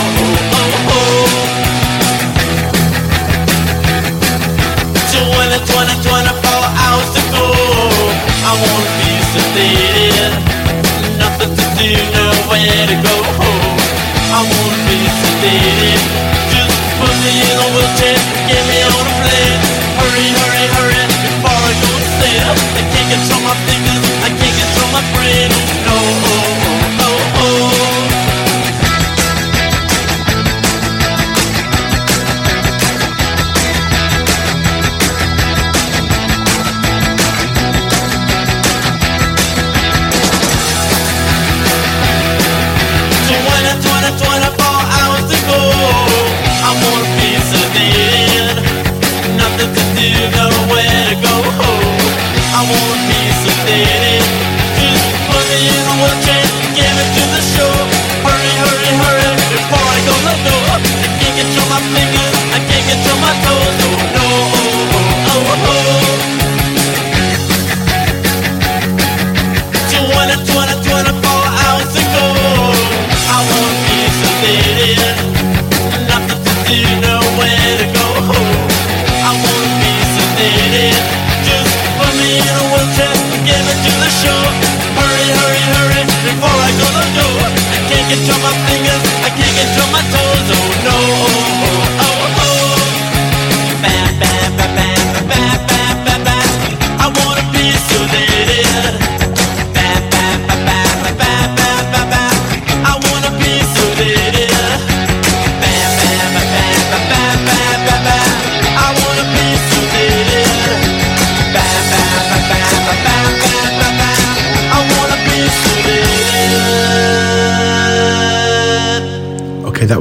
[5.13, 7.45] 20, 20, 24 hours to go.
[8.49, 10.33] I wanna be sedated.
[11.21, 13.17] Nothing to do, nowhere to go.
[14.33, 16.01] I wanna be sedated.
[16.49, 18.17] Just put me in a wheelchair,
[18.49, 19.61] get me on a plane.
[20.01, 21.93] Hurry, hurry, hurry before I go.
[22.49, 25.48] I can't control my fingers, I can't control my brain.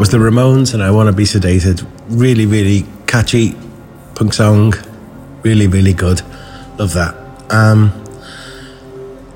[0.09, 1.85] The Ramones and I Want to Be Sedated.
[2.09, 3.55] Really, really catchy
[4.15, 4.73] punk song.
[5.43, 6.21] Really, really good.
[6.77, 7.15] Love that.
[7.49, 7.91] Um,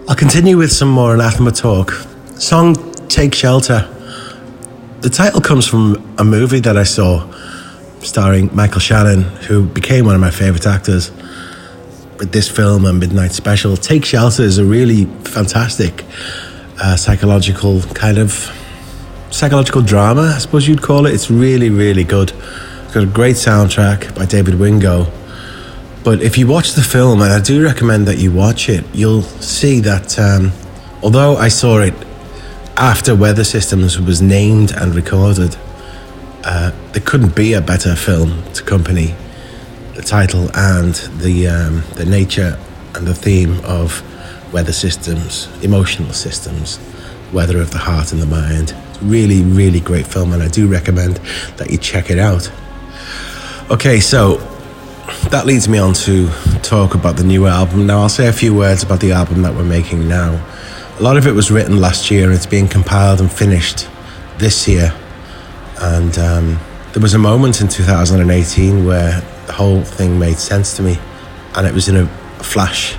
[0.08, 1.92] I'll continue with some more anathema talk.
[2.38, 2.76] Song
[3.08, 3.88] Take Shelter.
[5.02, 7.30] The title comes from a movie that I saw
[8.02, 11.12] starring Michael Shannon, who became one of my favourite actors
[12.18, 13.76] with this film and Midnight Special.
[13.76, 16.06] Take Shelter is a really fantastic
[16.80, 18.50] uh, psychological kind of
[19.32, 21.14] psychological drama, I suppose you'd call it.
[21.14, 22.32] It's really, really good.
[22.84, 25.08] It's got a great soundtrack by David Wingo.
[26.04, 29.22] But if you watch the film, and I do recommend that you watch it, you'll
[29.22, 30.52] see that um,
[31.02, 31.94] although I saw it
[32.78, 35.56] after Weather Systems was named and recorded,
[36.44, 39.14] uh, there couldn't be a better film to accompany
[39.96, 42.58] the title and the um, the nature
[42.96, 44.04] and the theme of
[44.52, 46.80] weather systems, emotional systems,
[47.32, 48.74] weather of the heart and the mind.
[49.02, 51.18] Really, really great film, and I do recommend
[51.58, 52.52] that you check it out.
[53.70, 54.38] Okay, so
[55.30, 56.30] that leads me on to
[56.62, 57.88] talk about the new album.
[57.88, 60.46] Now, I'll say a few words about the album that we're making now.
[61.00, 63.88] A lot of it was written last year, and it's being compiled and finished
[64.38, 64.94] this year.
[65.80, 66.60] And um,
[66.94, 71.00] there was a moment in 2018 where the whole thing made sense to me,
[71.56, 72.06] and it was in a
[72.44, 72.96] flash.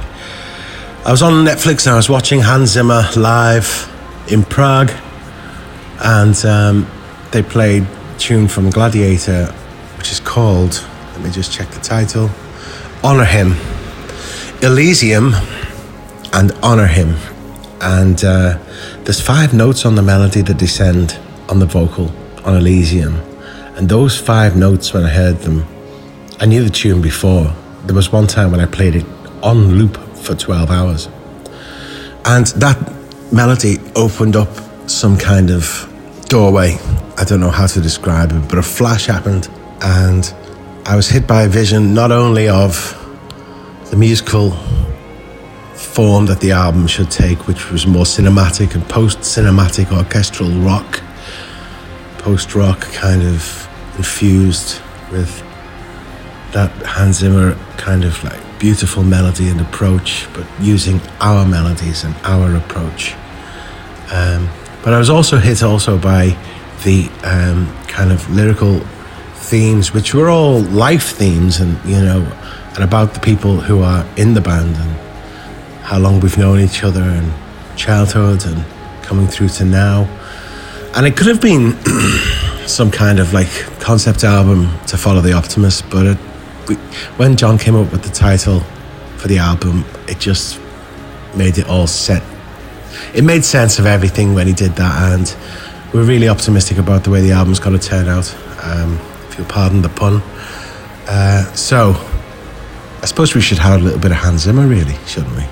[1.05, 3.91] I was on Netflix and I was watching Hans Zimmer live
[4.29, 4.91] in Prague,
[6.03, 6.87] and um,
[7.31, 7.87] they played
[8.19, 9.47] tune from Gladiator,
[9.99, 12.29] which is called, let me just check the title,
[13.05, 13.55] Honor Him.
[14.63, 15.35] Elysium
[16.33, 17.17] and Honor Him.
[17.81, 18.59] And uh,
[19.05, 21.19] there's five notes on the melody that descend
[21.49, 22.13] on the vocal
[22.45, 23.15] on Elysium.
[23.77, 25.67] And those five notes, when I heard them,
[26.41, 27.55] I knew the tune before.
[27.87, 29.07] There was one time when I played it
[29.43, 31.09] on loop for 12 hours.
[32.25, 32.93] And that
[33.33, 34.49] melody opened up
[34.89, 35.92] some kind of
[36.33, 36.79] doorway.
[37.19, 39.51] I don't know how to describe it, but a flash happened.
[39.83, 40.25] And
[40.87, 42.75] I was hit by a vision not only of
[43.91, 44.53] the musical
[45.75, 51.03] form that the album should take, which was more cinematic and post cinematic orchestral rock,
[52.17, 53.69] post rock kind of
[53.99, 54.81] infused
[55.11, 55.43] with
[56.53, 62.15] that Hans Zimmer kind of like beautiful melody and approach, but using our melodies and
[62.25, 63.15] our approach.
[64.11, 64.49] Um,
[64.83, 66.37] but I was also hit also by
[66.85, 68.81] the um, kind of lyrical
[69.35, 72.27] themes, which were all life themes, and you know,
[72.75, 74.97] and about the people who are in the band and
[75.83, 77.33] how long we've known each other and
[77.77, 78.65] childhood and
[79.03, 80.05] coming through to now.
[80.95, 81.77] And it could have been
[82.67, 83.51] some kind of like
[83.81, 86.19] concept album to follow the Optimist, but it,
[86.69, 86.77] we,
[87.17, 88.61] when John came up with the title
[89.17, 90.61] for the album, it just
[91.35, 92.23] made it all set.
[93.15, 95.37] It made sense of everything when he did that, and
[95.93, 98.35] we're really optimistic about the way the album's going to turn out.
[98.63, 98.99] Um,
[99.29, 100.23] if you'll pardon the pun.
[101.09, 101.95] Uh, so,
[103.03, 105.45] I suppose we should have a little bit of Hans Zimmer, really, shouldn't we?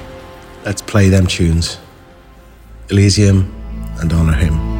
[0.64, 1.78] Let's play them tunes
[2.90, 3.52] Elysium
[4.00, 4.79] and Honor Him.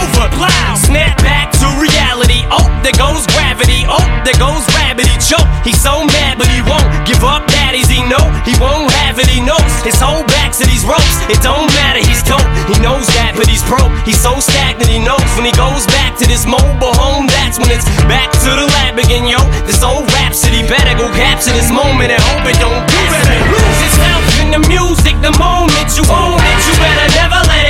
[0.00, 0.74] over, plow.
[0.76, 2.44] Snap back to reality.
[2.48, 3.84] Oh, there goes gravity.
[3.86, 5.06] Oh, there goes rabbit.
[5.06, 5.46] He choke.
[5.62, 7.44] He's so mad, but he won't give up.
[7.46, 9.28] Daddies, he know he won't have it.
[9.28, 11.16] He knows his whole back to these ropes.
[11.28, 12.00] It don't matter.
[12.00, 12.44] He's dope.
[12.72, 13.92] He knows that, but he's broke.
[14.08, 14.88] He's so stagnant.
[14.88, 17.28] He knows when he goes back to this mobile home.
[17.28, 19.40] That's when it's back to the lab again, yo.
[19.68, 23.38] This old rhapsody better go capture this moment and hope it don't do better.
[23.52, 26.58] Lose yourself in the music the moment you own it.
[26.66, 27.69] You better never let it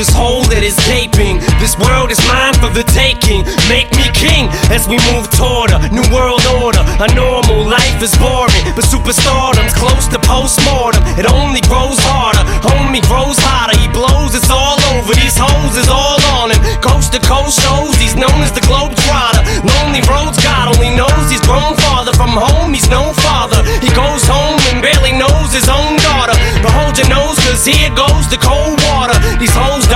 [0.00, 1.36] this hole that is gaping.
[1.60, 3.44] This world is mine for the taking.
[3.68, 6.80] Make me king as we move toward a new world order.
[7.04, 11.04] A normal life is boring, but superstardom's close to postmortem.
[11.20, 13.76] It only grows harder, homie grows hotter.
[13.76, 15.12] He blows, it's all over.
[15.12, 16.60] These hoes is all on him.
[16.80, 19.44] Coast to coast shows, he's known as the globe trotter.
[19.68, 22.72] Lonely roads, God only knows he's grown farther from home.
[22.72, 23.60] He's no father.
[23.84, 26.32] He goes home and barely knows his own daughter.
[26.64, 29.20] But hold your nose, cause here goes the cold water.
[29.36, 29.89] These hoes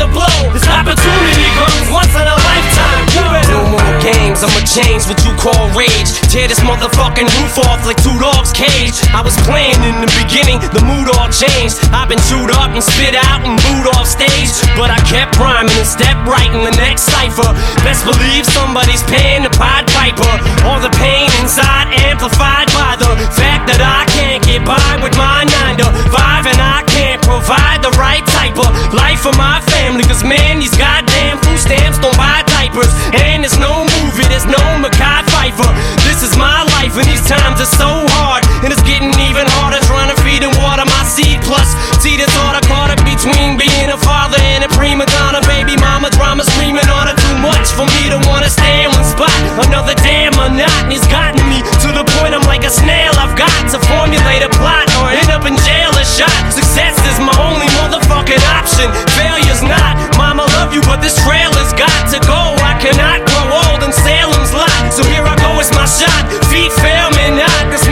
[0.00, 0.40] to blow.
[0.56, 3.04] This opportunity comes once in a lifetime.
[3.12, 4.40] You better no more games.
[4.40, 6.08] I'ma change what you call rage.
[6.32, 8.96] Tear this motherfucking roof off like two dogs' cage.
[9.12, 11.76] I was playing in the beginning, the mood all changed.
[11.92, 14.48] I've been chewed up and spit out and booed off stage.
[14.78, 17.52] But I kept rhyming and stepped right in the next cipher.
[17.84, 20.32] Best believe somebody's paying the Pied Piper.
[20.64, 22.99] All the pain inside amplified by the
[23.36, 27.84] fact that I can't get by with my 9 to 5 and I can't provide
[27.84, 30.04] the right type of life for my family.
[30.04, 32.92] Cause man, these goddamn food stamps don't buy diapers.
[33.12, 35.70] And there's no movie, there's no Mekhi Phifer.
[36.08, 38.44] This is my life and these times are so hard.
[38.64, 41.40] And it's getting even harder trying to feed and water my seed.
[41.44, 45.44] Plus, see the thought I caught up between being a father and a prima donna.
[45.44, 49.32] Baby mama drama screaming on too much for me to wanna stay in one spot.
[49.66, 53.09] Another damn monotony's gotten me to the point I'm like a snail.
[53.40, 56.28] I've got to formulate a plot or end up in jail or shot.
[56.52, 58.92] Success is my only motherfucking option.
[59.16, 59.96] Failure's not.
[60.20, 62.36] Mama love you, but this trailer's got to go.
[62.60, 64.68] I cannot grow old in Salem's lot.
[64.92, 66.28] So here I go, it's my shot.
[66.52, 67.72] Feet fail me not.
[67.72, 67.88] This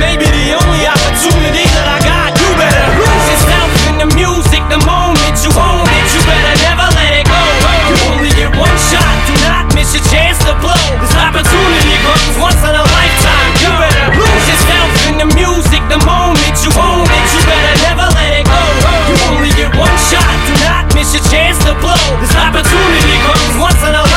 [22.17, 24.08] This opportunity comes once in a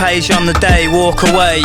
[0.00, 1.60] page on the day, walk away.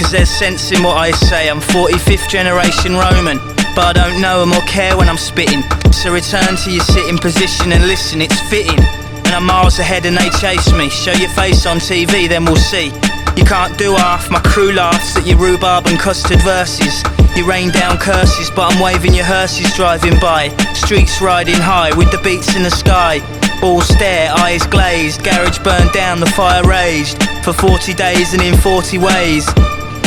[0.00, 1.50] Cause there's sense in what I say.
[1.50, 3.36] I'm 45th generation Roman,
[3.76, 5.62] but I don't know 'em or care when I'm spitting.
[5.92, 8.80] So return to your sitting position and listen, it's fitting.
[9.26, 10.88] And I'm miles ahead and they chase me.
[10.88, 12.92] Show your face on TV, then we'll see.
[13.36, 17.04] You can't do half, my crew laughs at your rhubarb and custard verses.
[17.36, 20.48] You rain down curses, but I'm waving your hearses driving by.
[20.72, 23.20] Streets riding high with the beats in the sky.
[23.62, 27.29] All stare, eyes glazed, garage burned down, the fire raged.
[27.42, 29.46] For 40 days and in 40 ways.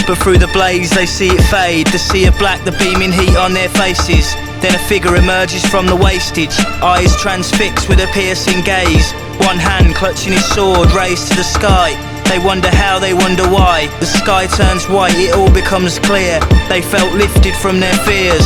[0.05, 1.87] But through the blaze they see it fade.
[1.87, 4.35] The sea of black, the beaming heat on their faces.
[4.61, 6.53] Then a figure emerges from the wastage.
[6.83, 9.11] Eyes transfixed with a piercing gaze.
[9.47, 11.97] One hand clutching his sword raised to the sky.
[12.29, 13.87] They wonder how, they wonder why.
[13.99, 16.39] The sky turns white, it all becomes clear.
[16.69, 18.45] They felt lifted from their fears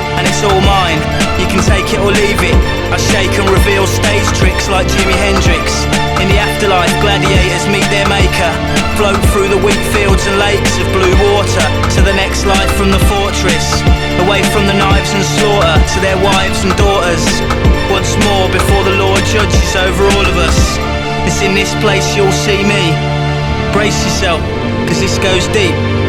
[0.17, 0.99] and it's all mine.
[1.39, 2.57] You can take it or leave it.
[2.91, 5.85] I shake and reveal stage tricks like Jimi Hendrix.
[6.21, 8.51] In the afterlife, gladiators meet their maker.
[8.99, 11.65] Float through the wheat fields and lakes of blue water
[11.97, 13.65] to the next life from the fortress.
[14.21, 17.25] Away from the knives and slaughter to their wives and daughters.
[17.89, 20.57] Once more before the Lord judges over all of us.
[21.25, 22.93] It's in this place you'll see me.
[23.73, 24.41] Brace yourself,
[24.85, 26.00] cause this goes deep.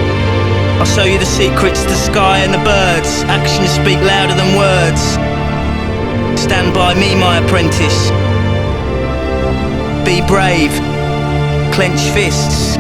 [0.83, 3.23] I'll show you the secrets, the sky and the birds.
[3.29, 5.01] Actions speak louder than words.
[6.43, 8.11] Stand by me, my apprentice.
[10.05, 10.73] Be brave.
[11.73, 12.75] Clench fists.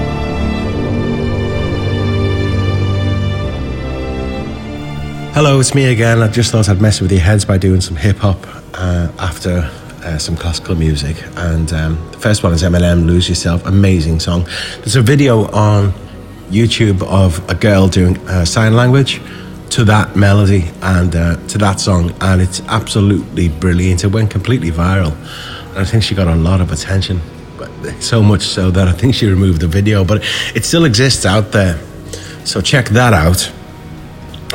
[5.36, 6.22] Hello, it's me again.
[6.22, 9.70] I just thought I'd mess with your heads by doing some hip hop uh, after
[10.02, 11.22] uh, some classical music.
[11.36, 13.64] And um, the first one is Eminem, Lose Yourself.
[13.64, 14.42] Amazing song.
[14.78, 15.94] There's a video on
[16.52, 19.20] YouTube of a girl doing uh, sign language
[19.70, 24.04] to that melody and uh, to that song, and it's absolutely brilliant.
[24.04, 25.12] It went completely viral,
[25.70, 27.20] and I think she got a lot of attention,
[27.56, 27.70] but
[28.00, 30.22] so much so that I think she removed the video, but
[30.54, 31.78] it still exists out there.
[32.44, 33.50] So check that out.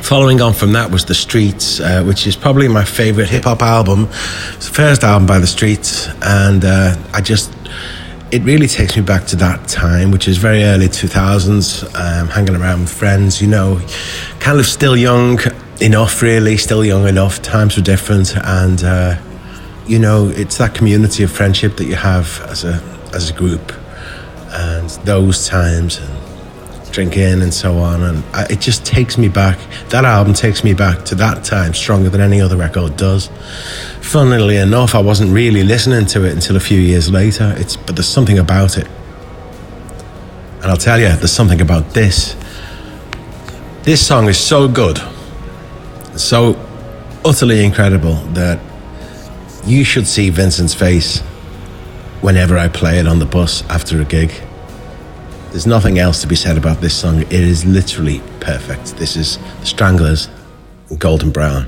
[0.04, 3.64] Following on from that was The Streets, uh, which is probably my favorite hip hop
[3.64, 4.08] album.
[4.56, 7.52] It's the first album by The Streets, and uh, I just
[8.32, 12.56] it really takes me back to that time, which is very early 2000s, um, hanging
[12.56, 13.80] around with friends, you know,
[14.40, 15.40] kind of still young
[15.80, 17.42] enough, really, still young enough.
[17.42, 19.18] Times were different, and, uh,
[19.88, 22.82] you know, it's that community of friendship that you have as a,
[23.14, 23.72] as a group,
[24.52, 26.27] and those times, and
[26.98, 28.02] drinking and so on.
[28.02, 29.60] And I, it just takes me back,
[29.90, 33.30] that album takes me back to that time stronger than any other record does.
[34.02, 37.54] Funnily enough, I wasn't really listening to it until a few years later.
[37.56, 38.88] It's but there's something about it,
[40.62, 42.36] and I'll tell you, there's something about this.
[43.84, 45.00] This song is so good,
[46.16, 46.56] so
[47.24, 48.60] utterly incredible that
[49.68, 51.22] you should see Vincent's face
[52.22, 54.47] whenever I play it on the bus after a gig.
[55.52, 57.22] There's nothing else to be said about this song.
[57.22, 58.98] It is literally perfect.
[58.98, 60.30] This is The Stranglers,
[61.00, 61.68] Golden Brown.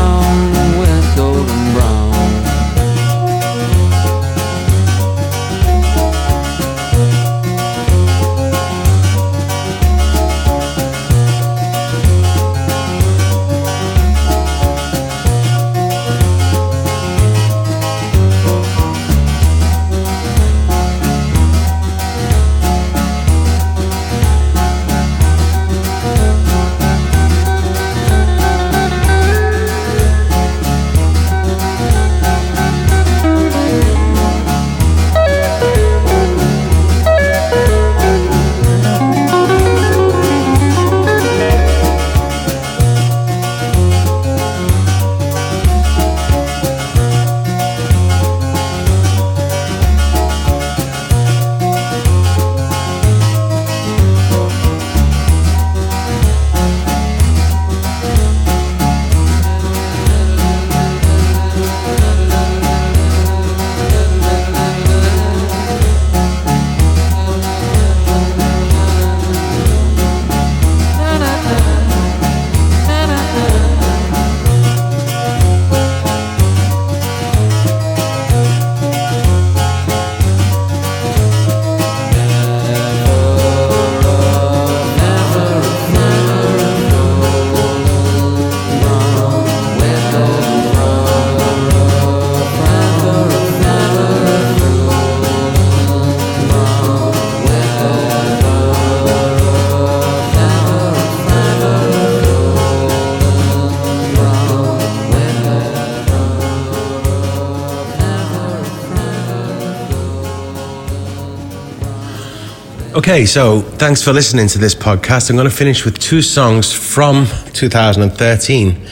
[113.01, 115.31] Okay, so thanks for listening to this podcast.
[115.31, 118.87] I'm going to finish with two songs from 2013,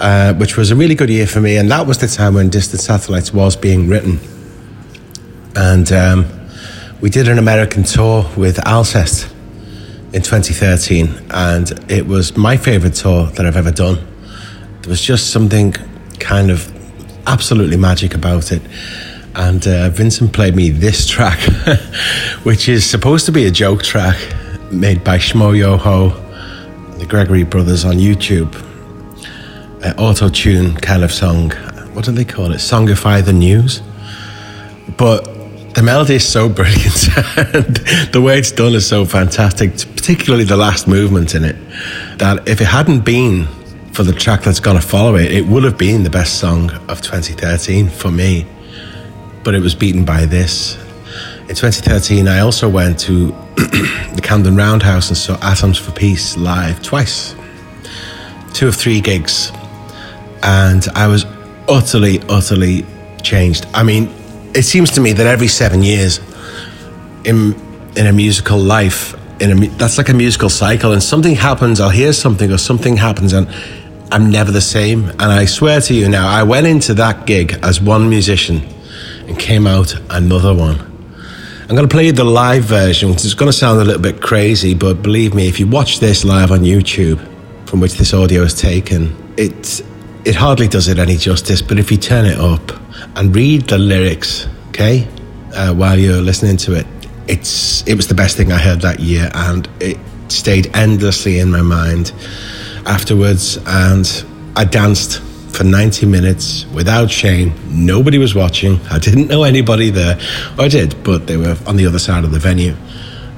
[0.00, 2.48] uh, which was a really good year for me, and that was the time when
[2.48, 4.20] Distant Satellites was being written.
[5.54, 6.24] And um,
[7.02, 9.30] we did an American tour with Alcest
[10.14, 13.96] in 2013, and it was my favorite tour that I've ever done.
[14.80, 15.74] There was just something
[16.20, 16.72] kind of
[17.26, 18.62] absolutely magic about it.
[19.34, 21.38] And uh, Vincent played me this track,
[22.44, 24.16] which is supposed to be a joke track
[24.70, 28.54] made by Schmoyoho, the Gregory brothers on YouTube.
[29.84, 31.50] Uh, Auto tune kind of song.
[31.92, 32.56] What do they call it?
[32.56, 33.82] Songify the news.
[34.96, 35.24] But
[35.74, 37.76] the melody is so brilliant, and
[38.12, 41.56] the way it's done is so fantastic, particularly the last movement in it.
[42.18, 43.46] That if it hadn't been
[43.92, 46.70] for the track that's going to follow it, it would have been the best song
[46.88, 48.46] of 2013 for me
[49.44, 50.76] but it was beaten by this.
[51.52, 53.26] In 2013, I also went to
[53.56, 57.34] the Camden Roundhouse and saw Atoms for Peace live twice,
[58.54, 59.52] two of three gigs,
[60.42, 61.26] and I was
[61.68, 62.86] utterly, utterly
[63.22, 63.66] changed.
[63.74, 64.08] I mean,
[64.54, 66.20] it seems to me that every seven years
[67.24, 67.54] in
[67.98, 71.80] in a musical life, in a that's like a musical cycle, and something happens.
[71.80, 73.46] I'll hear something, or something happens, and
[74.10, 75.10] I'm never the same.
[75.10, 78.62] And I swear to you now, I went into that gig as one musician
[79.28, 80.91] and came out another one.
[81.72, 84.02] I'm going to play you the live version, which is going to sound a little
[84.02, 87.18] bit crazy, but believe me, if you watch this live on YouTube,
[87.66, 89.80] from which this audio is taken, it
[90.26, 91.62] it hardly does it any justice.
[91.62, 92.60] But if you turn it up
[93.16, 95.08] and read the lyrics, okay,
[95.54, 96.86] uh, while you're listening to it,
[97.26, 99.96] it's it was the best thing I heard that year, and it
[100.28, 102.12] stayed endlessly in my mind
[102.84, 104.26] afterwards, and
[104.56, 107.52] I danced for 90 minutes without shame.
[107.68, 108.80] Nobody was watching.
[108.90, 110.18] I didn't know anybody there.
[110.58, 112.74] I did, but they were on the other side of the venue.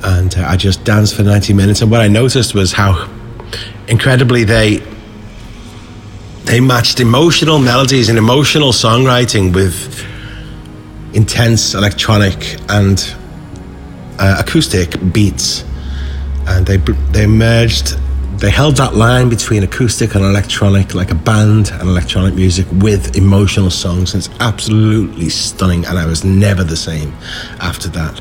[0.02, 1.82] And uh, I just danced for 90 minutes.
[1.82, 3.08] And what I noticed was how
[3.88, 4.82] incredibly they
[6.44, 10.04] they matched emotional melodies and emotional songwriting with
[11.14, 13.14] intense electronic and
[14.18, 15.64] uh, acoustic beats.
[16.46, 16.76] And they
[17.12, 17.96] they merged
[18.38, 23.16] they held that line between acoustic and electronic, like a band and electronic music with
[23.16, 24.14] emotional songs.
[24.14, 25.84] And it's absolutely stunning.
[25.86, 27.12] And I was never the same
[27.60, 28.20] after that.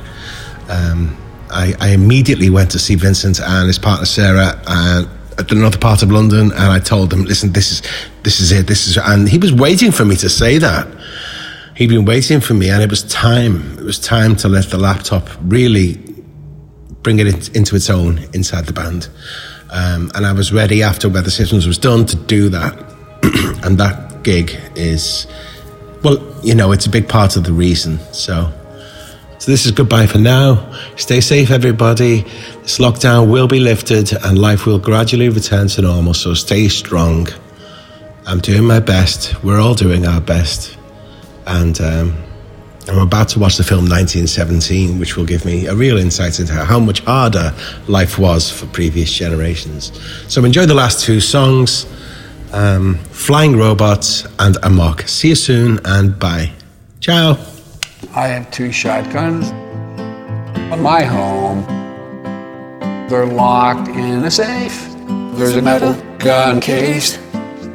[0.70, 1.18] Um,
[1.50, 5.06] I, I immediately went to see Vincent and his partner Sarah uh,
[5.38, 7.82] at another part of London, and I told them, "Listen, this is
[8.24, 8.68] this is it.
[8.68, 10.88] This is." And he was waiting for me to say that.
[11.76, 13.78] He'd been waiting for me, and it was time.
[13.78, 16.00] It was time to let the laptop really
[17.02, 19.10] bring it in- into its own inside the band.
[19.74, 22.78] Um, and I was ready after Weather Systems was done to do that.
[23.66, 25.28] and that gig is,
[26.04, 28.00] well, you know, it's a big part of the reason.
[28.14, 28.54] So
[29.44, 30.72] So this is goodbye for now.
[30.96, 32.22] Stay safe, everybody.
[32.62, 36.14] This lockdown will be lifted and life will gradually return to normal.
[36.14, 37.28] So stay strong.
[38.26, 39.44] I'm doing my best.
[39.44, 40.78] We're all doing our best.
[41.46, 42.14] And um,
[42.88, 46.54] I'm about to watch the film 1917, which will give me a real insight into
[46.54, 47.54] how much harder
[47.88, 49.92] life was for previous generations.
[50.28, 51.86] So enjoy the last two songs
[52.54, 55.02] um, Flying Robots and Amok.
[55.08, 56.52] See you soon and bye.
[57.00, 57.38] Ciao.
[58.14, 59.50] I have two shotguns
[60.72, 61.66] on my home.
[63.10, 64.88] They're locked in a safe.
[65.36, 67.18] There's a metal gun case.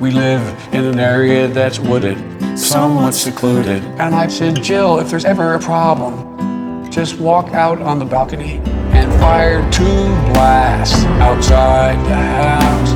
[0.00, 0.40] We live
[0.72, 2.16] in an area that's wooded,
[2.56, 3.82] somewhat secluded.
[3.98, 8.60] And I said, Jill, if there's ever a problem, just walk out on the balcony
[8.94, 12.92] and fire two blasts outside the house.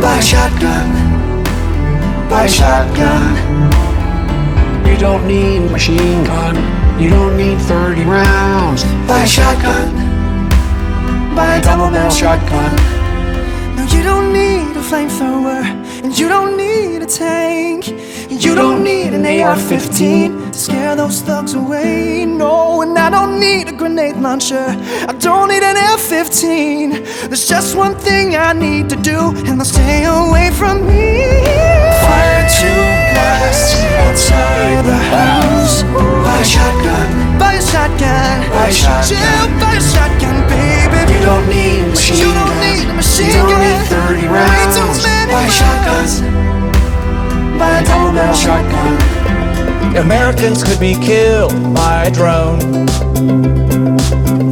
[0.00, 1.48] Buy a shotgun.
[2.30, 3.36] Buy a shotgun.
[4.86, 6.56] You don't need machine gun.
[6.98, 8.84] You don't need 30 rounds.
[9.06, 9.94] Buy a shotgun.
[11.36, 12.74] Buy a double barrel shotgun.
[13.76, 17.88] No, you don't need a flamethrower, and you don't need a tank.
[18.28, 22.26] You don't need an AR-15 to scare those thugs away.
[22.26, 24.66] No, and I don't need a grenade launcher.
[25.10, 27.28] I don't need an F-15.
[27.28, 31.44] There's just one thing I need to do, and they'll stay away from me.
[32.04, 32.82] Fire two
[33.12, 35.82] blasts outside the house.
[36.26, 37.38] Buy a shotgun.
[37.38, 38.50] Buy a shotgun.
[38.50, 39.60] Buy a shotgun.
[39.60, 40.75] Buy a shotgun, baby.
[41.26, 42.60] You don't need a machine You don't gun.
[42.60, 43.80] need a machine You don't gun.
[43.80, 44.76] need 30 Way rounds.
[44.76, 46.20] too many Buy shotguns.
[47.58, 49.96] Buy a double barrel shotgun.
[49.96, 52.60] Americans could be killed by a drone.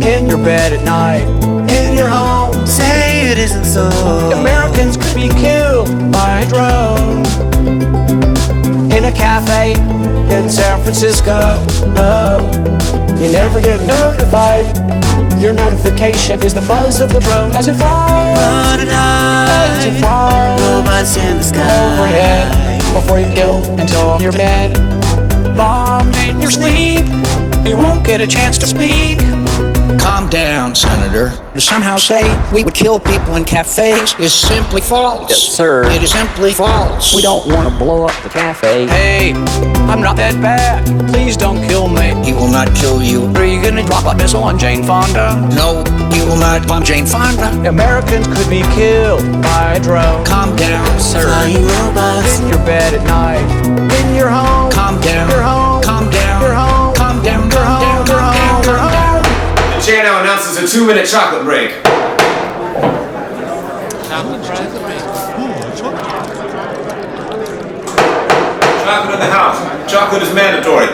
[0.02, 1.22] In your bed at night,
[1.70, 2.66] in your home.
[2.66, 3.86] Say it isn't so.
[4.32, 8.03] Americans could be killed by a drone.
[9.04, 9.72] In a cafe
[10.34, 11.62] in San Francisco.
[11.94, 12.40] Oh,
[13.20, 14.64] you never get notified.
[15.38, 18.38] Your notification is the buzz of the drone as it flies.
[18.38, 20.58] As it flies.
[20.62, 21.98] Robots in the sky.
[21.98, 24.72] Overhead before you kill until you're dead.
[25.54, 27.04] Bombed in your sleep.
[27.66, 29.18] You won't get a chance to speak.
[30.14, 31.30] Calm down, Senator.
[31.54, 32.22] To somehow say
[32.52, 35.28] we would kill people in cafes is simply false.
[35.28, 35.90] Yes, sir.
[35.90, 37.12] It is simply false.
[37.16, 38.86] We don't want to blow up the cafe.
[38.86, 39.32] Hey,
[39.90, 40.86] I'm not that bad.
[41.08, 42.14] Please don't kill me.
[42.24, 43.26] He will not kill you.
[43.34, 45.34] Are you gonna drop a missile on Jane Fonda?
[45.56, 45.82] No,
[46.14, 47.50] he will not bomb Jane Fonda.
[47.68, 50.24] Americans could be killed by a drone.
[50.24, 51.22] Calm down, sir.
[51.22, 52.38] Flying robots.
[52.38, 53.42] In your bed at night.
[53.98, 54.70] In your home.
[54.70, 55.28] Calm down.
[55.28, 55.82] Your home.
[55.82, 56.40] Calm down.
[56.40, 56.83] Your home.
[60.02, 61.70] Now announces a two minute chocolate break.
[68.84, 69.90] Chocolate in the house.
[69.90, 70.86] Chocolate is mandatory.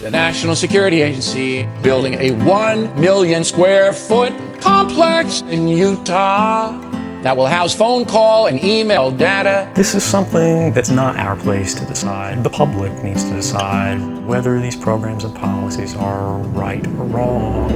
[0.00, 7.46] The National Security Agency building a 1 million square foot complex in Utah that will
[7.46, 9.70] house phone call and email data.
[9.74, 12.42] This is something that's not our place to decide.
[12.42, 17.70] The public needs to decide whether these programs and policies are right or wrong.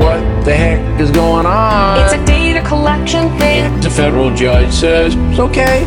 [0.00, 2.04] What the heck is going on?
[2.04, 3.80] It's a data collection thing.
[3.80, 5.84] The federal judge says it's okay,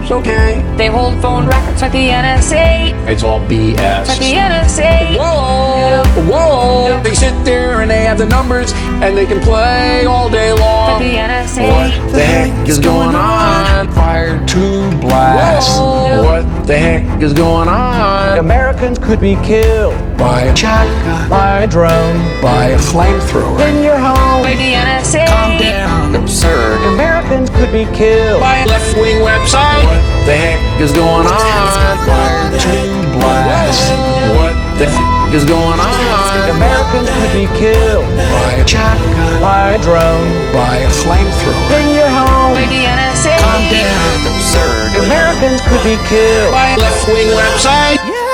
[0.00, 0.62] it's okay.
[0.78, 3.08] They hold phone records like the NSA.
[3.08, 4.08] It's all BS.
[4.08, 5.18] Like the NSA.
[5.18, 7.02] Whoa, whoa!
[7.02, 11.00] They sit there and they have the numbers and they can play all day long.
[11.00, 11.68] Like the NSA.
[11.68, 13.92] What the heck is going on?
[13.92, 15.76] Fire two blasts.
[15.78, 16.22] Whoa.
[16.24, 18.38] What the heck is going on?
[18.38, 23.60] Americans could be killed By a shotgun, by a drone by a flamethrower.
[23.68, 24.42] in your home.
[24.42, 25.26] Like the NSA.
[25.26, 26.80] Calm down, absurd.
[26.94, 29.84] Americans could be killed By a left-wing website.
[29.84, 31.98] What the heck is going on?
[32.08, 33.90] Fire two blasts.
[34.36, 36.50] What the heck is going on?
[36.50, 41.80] Americans could be killed By a shotgun, by a drone by a flamethrower.
[41.80, 42.54] in your home.
[42.54, 43.36] Like the NSA.
[43.40, 45.04] Calm down, absurd.
[45.06, 47.98] Americans could be killed By a left-wing website.
[48.06, 48.25] Yeah,